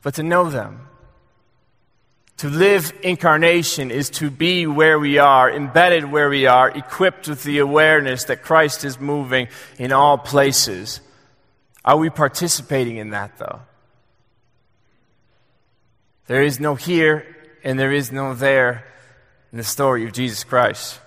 but 0.02 0.16
to 0.16 0.24
know 0.24 0.50
them. 0.50 0.88
To 2.38 2.50
live 2.50 2.94
incarnation 3.02 3.92
is 3.92 4.10
to 4.12 4.30
be 4.30 4.68
where 4.68 5.00
we 5.00 5.20
are, 5.20 5.50
embedded 5.50 6.12
where 6.12 6.30
we 6.30 6.48
are, 6.48 6.70
equipped 6.70 7.30
with 7.30 7.44
the 7.44 7.60
awareness 7.60 8.26
that 8.26 8.44
Christ 8.44 8.84
is 8.84 9.00
moving 9.00 9.48
in 9.80 9.94
all 9.94 10.18
places. 10.18 11.00
Are 11.86 11.98
we 11.98 12.10
participating 12.10 12.98
in 12.98 13.12
that, 13.12 13.38
though? 13.38 13.62
There 16.28 16.44
is 16.44 16.60
no 16.60 16.76
here 16.76 17.26
and 17.64 17.80
there 17.80 17.92
is 17.92 18.12
no 18.12 18.34
there 18.34 18.86
in 19.52 19.58
the 19.58 19.64
story 19.64 20.06
of 20.06 20.12
Jesus 20.12 20.44
Christ. 20.44 21.00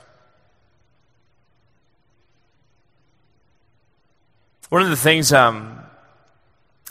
One 4.71 4.83
of 4.83 4.91
the 4.91 4.97
things 4.97 5.33
um, 5.33 5.81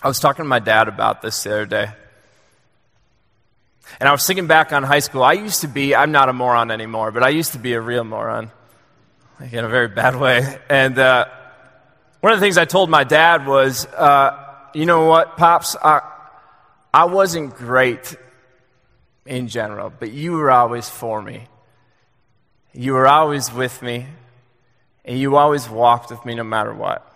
I 0.04 0.08
was 0.08 0.20
talking 0.20 0.44
to 0.44 0.50
my 0.50 0.60
dad 0.60 0.88
about 0.88 1.22
this 1.22 1.44
the 1.44 1.52
other 1.52 1.66
day. 1.66 1.90
And 4.00 4.08
I 4.08 4.12
was 4.12 4.26
thinking 4.26 4.48
back 4.48 4.74
on 4.74 4.84
high 4.84 5.00
school. 5.00 5.24
I 5.24 5.34
used 5.34 5.62
to 5.62 5.68
be, 5.68 5.96
I'm 5.96 6.12
not 6.12 6.30
a 6.30 6.34
moron 6.34 6.72
anymore, 6.72 7.12
but 7.12 7.24
I 7.24 7.30
used 7.30 7.54
to 7.54 7.60
be 7.60 7.74
a 7.74 7.82
real 7.82 8.04
moron, 8.04 8.52
like 9.40 9.54
in 9.54 9.64
a 9.66 9.70
very 9.70 9.88
bad 9.88 10.16
way. 10.16 10.58
And 10.70 10.98
uh, 11.00 11.26
one 12.20 12.34
of 12.34 12.40
the 12.40 12.46
things 12.46 12.58
I 12.58 12.66
told 12.66 12.90
my 12.90 13.04
dad 13.04 13.48
was, 13.48 13.86
uh, 13.88 14.38
you 14.74 14.86
know 14.86 15.06
what, 15.06 15.38
Pops, 15.38 15.76
I, 15.76 16.02
I 16.94 17.06
wasn't 17.06 17.56
great 17.56 18.16
in 19.26 19.48
general, 19.48 19.92
but 19.98 20.12
you 20.12 20.34
were 20.34 20.52
always 20.52 20.90
for 20.90 21.22
me. 21.22 21.48
You 22.74 22.94
were 22.94 23.08
always 23.08 23.52
with 23.52 23.82
me, 23.82 24.06
and 25.06 25.18
you 25.18 25.36
always 25.36 25.70
walked 25.70 26.12
with 26.12 26.24
me 26.26 26.36
no 26.36 26.44
matter 26.44 26.74
what. 26.74 27.07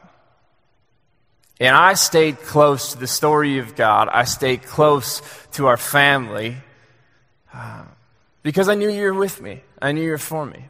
And 1.62 1.76
I 1.76 1.94
stayed 1.94 2.40
close 2.40 2.94
to 2.94 2.98
the 2.98 3.06
story 3.06 3.60
of 3.60 3.76
God. 3.76 4.10
I 4.12 4.24
stayed 4.24 4.64
close 4.64 5.22
to 5.52 5.68
our 5.68 5.78
family 5.78 6.58
uh, 7.54 7.84
because 8.42 8.68
I 8.68 8.74
knew 8.74 8.90
you 8.90 9.04
were 9.04 9.14
with 9.14 9.40
me. 9.40 9.62
I 9.80 9.92
knew 9.92 10.02
you 10.02 10.10
were 10.10 10.18
for 10.18 10.44
me. 10.44 10.66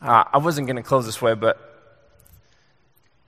Uh, 0.00 0.24
I 0.32 0.38
wasn't 0.38 0.66
going 0.66 0.78
to 0.78 0.82
close 0.82 1.04
this 1.04 1.20
way, 1.20 1.34
but 1.34 1.60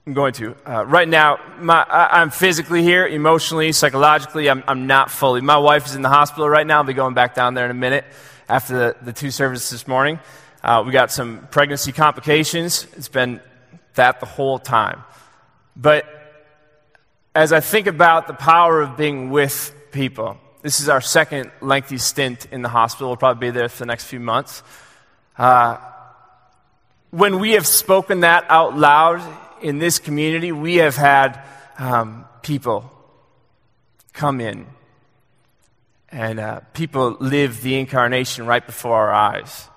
I'm 0.07 0.15
going 0.15 0.33
to. 0.35 0.57
Uh, 0.65 0.87
right 0.87 1.07
now, 1.07 1.39
my, 1.61 1.83
I, 1.83 2.23
am 2.23 2.31
physically 2.31 2.83
here, 2.83 3.07
emotionally, 3.07 3.73
psychologically, 3.73 4.49
I'm, 4.49 4.65
I'm 4.67 4.87
not 4.87 5.11
fully. 5.11 5.43
My 5.43 5.59
wife 5.59 5.85
is 5.85 5.95
in 5.95 6.01
the 6.01 6.09
hospital 6.09 6.49
right 6.49 6.67
now. 6.67 6.79
I'll 6.79 6.85
be 6.85 6.95
going 6.95 7.13
back 7.13 7.35
down 7.35 7.53
there 7.53 7.67
in 7.67 7.71
a 7.71 7.75
minute 7.75 8.07
after 8.49 8.73
the, 8.73 8.97
the 9.03 9.13
two 9.13 9.31
services 9.31 9.69
this 9.69 9.87
morning. 9.87 10.19
Uh, 10.65 10.83
we 10.87 10.93
got 10.93 11.11
some 11.11 11.47
pregnancy 11.51 11.93
complications. 11.93 12.87
It's 12.97 13.09
been 13.09 13.43
that 13.97 14.21
the 14.21 14.27
whole 14.27 14.59
time. 14.59 15.05
But 15.79 16.07
as 17.37 17.53
I 17.53 17.61
think 17.61 17.87
about 17.87 18.27
the 18.27 18.35
power 18.35 18.83
of 18.83 18.97
being 18.97 19.31
with 19.31 19.73
people, 19.93 20.37
this 20.63 20.81
is 20.81 20.89
our 20.89 21.01
second 21.01 21.53
lengthy 21.61 21.99
stint 21.99 22.47
in 22.51 22.63
the 22.63 22.69
hospital. 22.69 23.11
We'll 23.11 23.17
probably 23.17 23.49
be 23.49 23.51
there 23.53 23.69
for 23.69 23.79
the 23.79 23.87
next 23.87 24.05
few 24.05 24.19
months. 24.19 24.65
Uh, 25.37 25.77
when 27.11 27.39
we 27.39 27.53
have 27.53 27.67
spoken 27.67 28.21
that 28.21 28.45
out 28.49 28.77
loud 28.77 29.23
in 29.63 29.79
this 29.79 30.01
community, 30.01 30.51
we 30.51 30.77
have 30.77 30.97
had 30.97 31.41
um, 31.79 32.27
people 32.43 32.91
come 34.13 34.41
in 34.41 34.67
and 36.11 36.41
uh, 36.41 36.61
people 36.75 37.17
live 37.21 37.63
the 37.63 37.79
incarnation 37.79 38.47
right 38.47 38.67
before 38.67 38.97
our 38.97 39.13
eyes. 39.13 39.69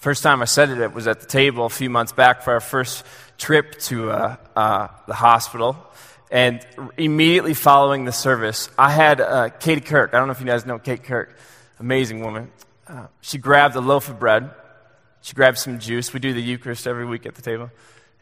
First 0.00 0.22
time 0.22 0.40
I 0.40 0.46
said 0.46 0.70
it, 0.70 0.78
it 0.78 0.94
was 0.94 1.06
at 1.06 1.20
the 1.20 1.26
table 1.26 1.66
a 1.66 1.68
few 1.68 1.90
months 1.90 2.12
back 2.12 2.40
for 2.40 2.54
our 2.54 2.60
first 2.60 3.04
trip 3.36 3.78
to 3.80 4.10
uh, 4.10 4.36
uh, 4.56 4.88
the 5.06 5.12
hospital. 5.12 5.76
And 6.30 6.66
immediately 6.96 7.52
following 7.52 8.06
the 8.06 8.12
service, 8.12 8.70
I 8.78 8.92
had 8.92 9.20
uh, 9.20 9.50
Katie 9.50 9.82
Kirk. 9.82 10.14
I 10.14 10.18
don't 10.18 10.28
know 10.28 10.32
if 10.32 10.40
you 10.40 10.46
guys 10.46 10.64
know 10.64 10.78
Kate 10.78 11.04
Kirk. 11.04 11.36
Amazing 11.78 12.22
woman. 12.22 12.50
Uh, 12.88 13.08
she 13.20 13.36
grabbed 13.36 13.76
a 13.76 13.82
loaf 13.82 14.08
of 14.08 14.18
bread. 14.18 14.48
She 15.20 15.34
grabbed 15.34 15.58
some 15.58 15.78
juice. 15.78 16.14
We 16.14 16.20
do 16.20 16.32
the 16.32 16.40
Eucharist 16.40 16.86
every 16.86 17.04
week 17.04 17.26
at 17.26 17.34
the 17.34 17.42
table. 17.42 17.70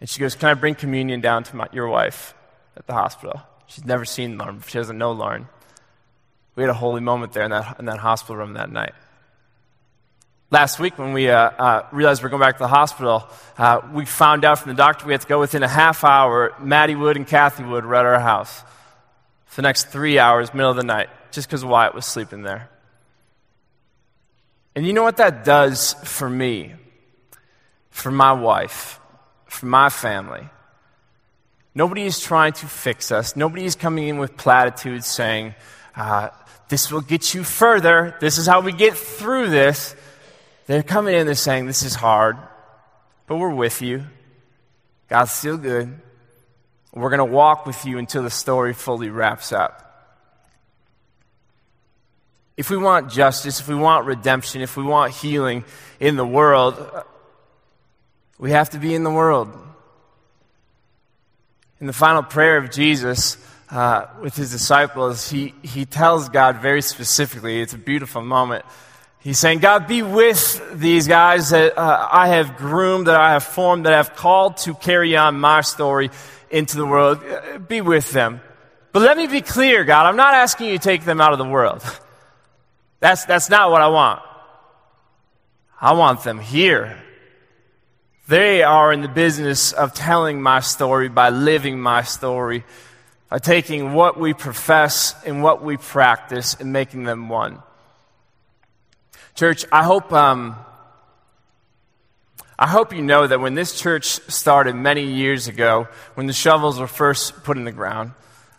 And 0.00 0.10
she 0.10 0.18
goes, 0.18 0.34
Can 0.34 0.48
I 0.48 0.54
bring 0.54 0.74
communion 0.74 1.20
down 1.20 1.44
to 1.44 1.54
my, 1.54 1.68
your 1.70 1.86
wife 1.86 2.34
at 2.76 2.88
the 2.88 2.92
hospital? 2.92 3.40
She's 3.68 3.84
never 3.84 4.04
seen 4.04 4.36
Lauren. 4.36 4.64
She 4.66 4.78
doesn't 4.78 4.98
know 4.98 5.12
Lauren. 5.12 5.46
We 6.56 6.64
had 6.64 6.70
a 6.70 6.74
holy 6.74 7.02
moment 7.02 7.34
there 7.34 7.44
in 7.44 7.52
that, 7.52 7.78
in 7.78 7.84
that 7.84 7.98
hospital 7.98 8.34
room 8.34 8.54
that 8.54 8.72
night. 8.72 8.94
Last 10.50 10.78
week, 10.78 10.98
when 10.98 11.12
we 11.12 11.28
uh, 11.28 11.37
uh, 11.37 11.87
realized 11.92 12.22
we 12.22 12.28
are 12.28 12.30
going 12.30 12.40
back 12.40 12.56
to 12.56 12.62
the 12.62 12.68
hospital, 12.68 13.28
uh, 13.58 13.82
we 13.92 14.06
found 14.06 14.46
out 14.46 14.58
from 14.58 14.70
the 14.70 14.76
doctor 14.76 15.04
we 15.04 15.12
had 15.12 15.20
to 15.20 15.26
go 15.26 15.38
within 15.38 15.62
a 15.62 15.68
half 15.68 16.04
hour. 16.04 16.54
Maddie 16.58 16.94
Wood 16.94 17.18
and 17.18 17.26
Kathy 17.26 17.64
Wood 17.64 17.84
were 17.84 17.94
at 17.94 18.06
our 18.06 18.18
house 18.18 18.62
for 19.44 19.56
the 19.56 19.68
next 19.68 19.88
three 19.88 20.18
hours, 20.18 20.54
middle 20.54 20.70
of 20.70 20.78
the 20.78 20.84
night, 20.84 21.11
just 21.32 21.48
because 21.48 21.66
Wyatt 21.66 21.94
was 21.94 22.06
sleeping 22.06 22.44
there. 22.44 22.70
And 24.74 24.87
you 24.87 24.94
know 24.94 25.02
what 25.02 25.18
that 25.18 25.44
does 25.44 25.92
for 26.04 26.30
me, 26.30 26.72
for 27.90 28.11
my 28.11 28.32
wife, 28.32 29.00
for 29.48 29.66
my 29.66 29.90
family? 29.90 30.48
Nobody 31.74 32.06
is 32.06 32.20
trying 32.20 32.54
to 32.54 32.66
fix 32.66 33.12
us. 33.12 33.37
Nobody 33.37 33.66
is 33.66 33.76
coming 33.76 34.08
in 34.08 34.16
with 34.16 34.38
platitudes 34.38 35.06
saying, 35.06 35.54
uh, 35.94 36.30
This 36.70 36.90
will 36.90 37.02
get 37.02 37.34
you 37.34 37.44
further. 37.44 38.16
This 38.18 38.38
is 38.38 38.46
how 38.46 38.62
we 38.62 38.72
get 38.72 38.96
through 38.96 39.50
this. 39.50 39.94
They're 40.68 40.83
coming 40.83 41.14
in, 41.14 41.24
they're 41.24 41.35
saying, 41.35 41.66
This 41.66 41.83
is 41.83 41.94
hard, 41.94 42.37
but 43.26 43.38
we're 43.38 43.54
with 43.54 43.81
you. 43.81 44.04
God's 45.09 45.33
still 45.33 45.57
good. 45.57 45.98
We're 46.92 47.09
going 47.09 47.18
to 47.18 47.24
walk 47.24 47.64
with 47.64 47.87
you 47.87 47.96
until 47.96 48.22
the 48.22 48.31
story 48.31 48.74
fully 48.74 49.09
wraps 49.09 49.50
up. 49.50 49.85
If 52.59 52.68
we 52.68 52.76
want 52.76 53.11
justice, 53.11 53.61
if 53.61 53.68
we 53.68 53.76
want 53.76 54.04
redemption, 54.04 54.61
if 54.61 54.76
we 54.76 54.83
want 54.83 55.14
healing 55.14 55.64
in 56.00 56.16
the 56.16 56.26
world, 56.26 56.76
we 58.38 58.50
have 58.50 58.68
to 58.70 58.78
be 58.78 58.94
in 58.94 59.04
the 59.04 59.11
world. 59.11 59.50
In 61.81 61.87
the 61.87 61.94
final 61.94 62.22
prayer 62.22 62.59
of 62.59 62.70
Jesus 62.70 63.38
uh, 63.70 64.07
with 64.20 64.37
his 64.37 64.50
disciples, 64.50 65.31
he, 65.31 65.54
he 65.62 65.87
tells 65.87 66.28
God 66.28 66.61
very 66.61 66.83
specifically, 66.83 67.62
it's 67.62 67.72
a 67.72 67.78
beautiful 67.78 68.20
moment. 68.20 68.66
He's 69.28 69.38
saying, 69.38 69.58
God, 69.58 69.86
be 69.86 70.02
with 70.02 70.80
these 70.80 71.06
guys 71.06 71.50
that 71.50 71.76
uh, 71.76 72.08
I 72.10 72.28
have 72.28 72.56
groomed, 72.56 73.08
that 73.08 73.20
I 73.20 73.32
have 73.32 73.44
formed, 73.44 73.84
that 73.84 73.92
I 73.92 73.98
have 73.98 74.16
called 74.16 74.56
to 74.64 74.72
carry 74.72 75.18
on 75.18 75.38
my 75.38 75.60
story 75.60 76.08
into 76.48 76.78
the 76.78 76.86
world. 76.86 77.22
Uh, 77.22 77.58
be 77.58 77.82
with 77.82 78.10
them. 78.12 78.40
But 78.90 79.02
let 79.02 79.18
me 79.18 79.26
be 79.26 79.42
clear, 79.42 79.84
God, 79.84 80.06
I'm 80.06 80.16
not 80.16 80.32
asking 80.32 80.68
you 80.68 80.78
to 80.78 80.82
take 80.82 81.04
them 81.04 81.20
out 81.20 81.32
of 81.32 81.38
the 81.38 81.44
world. 81.44 81.82
That's, 83.00 83.26
that's 83.26 83.50
not 83.50 83.70
what 83.70 83.82
I 83.82 83.88
want. 83.88 84.22
I 85.78 85.92
want 85.92 86.24
them 86.24 86.38
here. 86.38 86.98
They 88.28 88.62
are 88.62 88.94
in 88.94 89.02
the 89.02 89.08
business 89.08 89.72
of 89.72 89.92
telling 89.92 90.40
my 90.40 90.60
story 90.60 91.10
by 91.10 91.28
living 91.28 91.78
my 91.78 92.00
story 92.00 92.64
by 93.28 93.40
taking 93.40 93.92
what 93.92 94.18
we 94.18 94.32
profess 94.32 95.14
and 95.26 95.42
what 95.42 95.62
we 95.62 95.76
practice 95.76 96.56
and 96.58 96.72
making 96.72 97.02
them 97.02 97.28
one. 97.28 97.62
Church, 99.38 99.64
I 99.70 99.85
hope, 99.85 100.12
um, 100.12 100.57
I 102.59 102.66
hope 102.66 102.92
you 102.92 103.03
know 103.03 103.24
that 103.24 103.38
when 103.38 103.55
this 103.55 103.81
church 103.81 104.07
started 104.29 104.74
many 104.74 105.05
years 105.05 105.46
ago, 105.46 105.87
when 106.14 106.27
the 106.27 106.33
shovels 106.33 106.81
were 106.81 106.88
first 106.88 107.44
put 107.44 107.57
in 107.57 107.62
the 107.62 107.70
ground, 107.70 108.11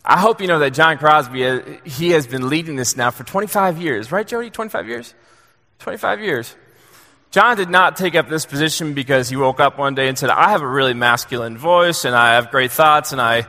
I 0.05 0.17
hope 0.17 0.39
you 0.39 0.47
know 0.47 0.59
that 0.59 0.71
John 0.71 0.97
Crosby, 0.97 1.45
uh, 1.45 1.61
he 1.83 2.11
has 2.11 2.27
been 2.27 2.47
leading 2.47 2.77
this 2.77 2.95
now 2.95 3.11
for 3.11 3.25
25 3.25 3.77
years, 3.77 4.09
right, 4.09 4.25
Jody? 4.25 4.49
25 4.49 4.87
years? 4.87 5.13
25 5.79 6.21
years. 6.21 6.55
John 7.31 7.57
did 7.57 7.69
not 7.69 7.97
take 7.97 8.15
up 8.15 8.29
this 8.29 8.45
position 8.45 8.93
because 8.93 9.27
he 9.27 9.35
woke 9.35 9.59
up 9.59 9.77
one 9.77 9.95
day 9.95 10.07
and 10.07 10.17
said, 10.17 10.29
I 10.29 10.51
have 10.51 10.61
a 10.61 10.67
really 10.67 10.93
masculine 10.93 11.57
voice 11.57 12.05
and 12.05 12.15
I 12.15 12.35
have 12.35 12.51
great 12.51 12.71
thoughts 12.71 13.11
and 13.11 13.19
I 13.19 13.47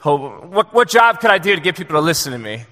hope, 0.00 0.44
what, 0.44 0.74
what 0.74 0.90
job 0.90 1.20
could 1.20 1.30
I 1.30 1.38
do 1.38 1.54
to 1.54 1.60
get 1.62 1.74
people 1.74 1.94
to 1.94 2.02
listen 2.02 2.32
to 2.32 2.38
me? 2.38 2.66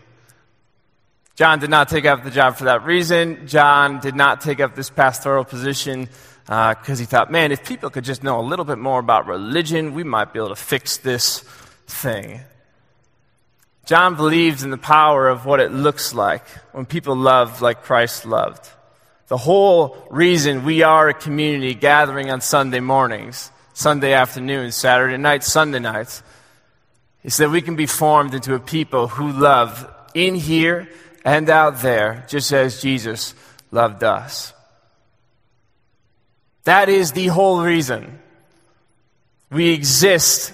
John 1.37 1.59
did 1.59 1.71
not 1.71 1.89
take 1.89 2.05
up 2.05 2.23
the 2.23 2.31
job 2.31 2.57
for 2.57 2.65
that 2.65 2.85
reason. 2.85 3.49
John 3.49 3.99
did 3.99 4.15
not 4.15 4.41
take 4.41 4.61
up 4.61 4.77
this 4.77 4.89
pastoral 4.89 5.45
position 5.45 6.09
because 6.45 6.91
uh, 6.91 6.97
he 6.97 7.05
thought, 7.05 7.33
man, 7.33 7.51
if 7.51 7.65
people 7.65 7.91
could 7.91 8.05
just 8.05 8.23
know 8.23 8.39
a 8.39 8.43
little 8.43 8.65
bit 8.65 8.79
more 8.79 9.01
about 9.01 9.27
religion, 9.27 9.95
we 9.95 10.05
might 10.05 10.33
be 10.33 10.39
able 10.39 10.51
to 10.51 10.57
fix 10.57 10.99
this 10.99 11.41
thing. 11.89 12.41
John 13.85 14.15
believes 14.15 14.63
in 14.63 14.71
the 14.71 14.79
power 14.79 15.29
of 15.29 15.45
what 15.45 15.59
it 15.59 15.73
looks 15.73 16.15
like 16.15 16.47
when 16.73 16.87
people 16.87 17.17
love 17.17 17.61
like 17.61 17.83
Christ 17.83 18.25
loved. 18.25 18.71
The 19.27 19.37
whole 19.37 20.07
reason 20.11 20.65
we 20.65 20.83
are 20.83 21.09
a 21.09 21.15
community 21.15 21.75
gathering 21.75 22.31
on 22.31 22.43
Sunday 22.43 22.81
mornings, 22.81 23.51
Sunday 23.73 24.13
afternoons, 24.13 24.77
Saturday 24.77 25.17
nights, 25.17 25.51
Sunday 25.53 25.81
nights, 25.81 26.23
is 27.25 27.39
that 27.39 27.51
we 27.51 27.61
can 27.61 27.75
be 27.75 27.87
formed 27.87 28.35
into 28.35 28.55
a 28.55 28.61
people 28.61 29.09
who 29.09 29.33
love 29.33 29.91
in 30.15 30.35
here 30.35 30.89
and 31.25 31.49
out 31.49 31.81
there, 31.81 32.25
just 32.29 32.53
as 32.53 32.83
Jesus 32.83 33.35
loved 33.71 34.05
us. 34.05 34.53
That 36.65 36.89
is 36.89 37.13
the 37.13 37.27
whole 37.29 37.63
reason 37.63 38.19
we 39.51 39.71
exist, 39.71 40.53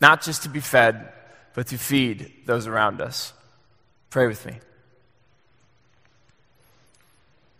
not 0.00 0.22
just 0.22 0.42
to 0.42 0.48
be 0.48 0.60
fed, 0.60 1.12
but 1.54 1.68
to 1.68 1.78
feed 1.78 2.32
those 2.46 2.66
around 2.66 3.00
us. 3.00 3.32
Pray 4.10 4.26
with 4.26 4.44
me. 4.44 4.58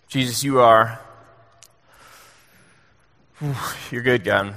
Jesus, 0.08 0.44
you 0.44 0.60
are. 0.60 1.00
You're 3.90 4.02
good, 4.02 4.24
God. 4.24 4.54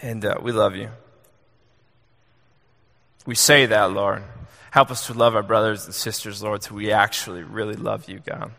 And 0.00 0.24
uh, 0.24 0.36
we 0.42 0.52
love 0.52 0.74
you. 0.74 0.90
We 3.24 3.36
say 3.36 3.66
that, 3.66 3.92
Lord. 3.92 4.22
Help 4.72 4.90
us 4.90 5.06
to 5.06 5.12
love 5.12 5.36
our 5.36 5.42
brothers 5.42 5.84
and 5.84 5.94
sisters, 5.94 6.42
Lord, 6.42 6.62
so 6.62 6.74
we 6.74 6.92
actually 6.92 7.42
really 7.42 7.74
love 7.74 8.08
you, 8.08 8.20
God. 8.24 8.52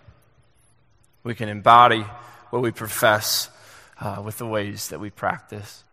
We 1.24 1.34
can 1.34 1.50
embody 1.50 2.06
what 2.52 2.62
we 2.62 2.70
profess 2.70 3.50
uh, 4.00 4.22
with 4.24 4.38
the 4.38 4.46
ways 4.46 4.90
that 4.90 5.00
we 5.00 5.10
practice. 5.10 5.84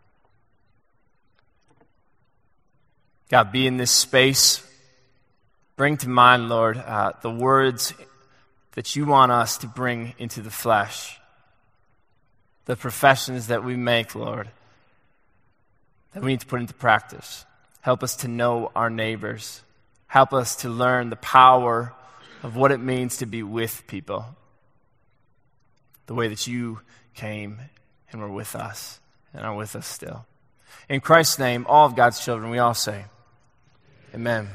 God, 3.31 3.51
be 3.51 3.67
in 3.67 3.79
this 3.79 3.91
space. 3.91 4.63
Bring 5.77 5.97
to 5.97 6.09
mind, 6.11 6.51
Lord, 6.51 6.77
uh, 6.77 7.13
the 7.23 7.31
words 7.31 7.95
that 8.73 8.95
you 8.95 9.07
want 9.07 9.33
us 9.33 9.57
to 9.57 9.67
bring 9.67 10.13
into 10.19 10.43
the 10.43 10.51
flesh, 10.51 11.19
the 12.67 12.77
professions 12.77 13.47
that 13.47 13.65
we 13.65 13.75
make, 13.75 14.15
Lord, 14.15 14.51
that 16.13 16.23
we 16.23 16.33
need 16.33 16.41
to 16.41 16.47
put 16.47 16.61
into 16.61 16.75
practice. 16.75 17.47
Help 17.81 18.03
us 18.03 18.17
to 18.17 18.29
know 18.29 18.71
our 18.77 18.91
neighbors. 18.91 19.63
Help 20.11 20.33
us 20.33 20.57
to 20.57 20.69
learn 20.69 21.09
the 21.09 21.15
power 21.15 21.95
of 22.43 22.57
what 22.57 22.73
it 22.73 22.81
means 22.81 23.19
to 23.19 23.27
be 23.27 23.45
with 23.45 23.87
people. 23.87 24.25
The 26.07 26.15
way 26.15 26.27
that 26.27 26.49
you 26.49 26.81
came 27.15 27.61
and 28.11 28.21
were 28.21 28.29
with 28.29 28.57
us 28.57 28.99
and 29.33 29.47
are 29.47 29.55
with 29.55 29.77
us 29.77 29.87
still. 29.87 30.27
In 30.89 31.01
Christ's 31.01 31.39
name, 31.39 31.65
all 31.69 31.87
of 31.87 31.95
God's 31.95 32.25
children, 32.25 32.51
we 32.51 32.59
all 32.59 32.75
say, 32.75 33.05
Amen. 34.13 34.49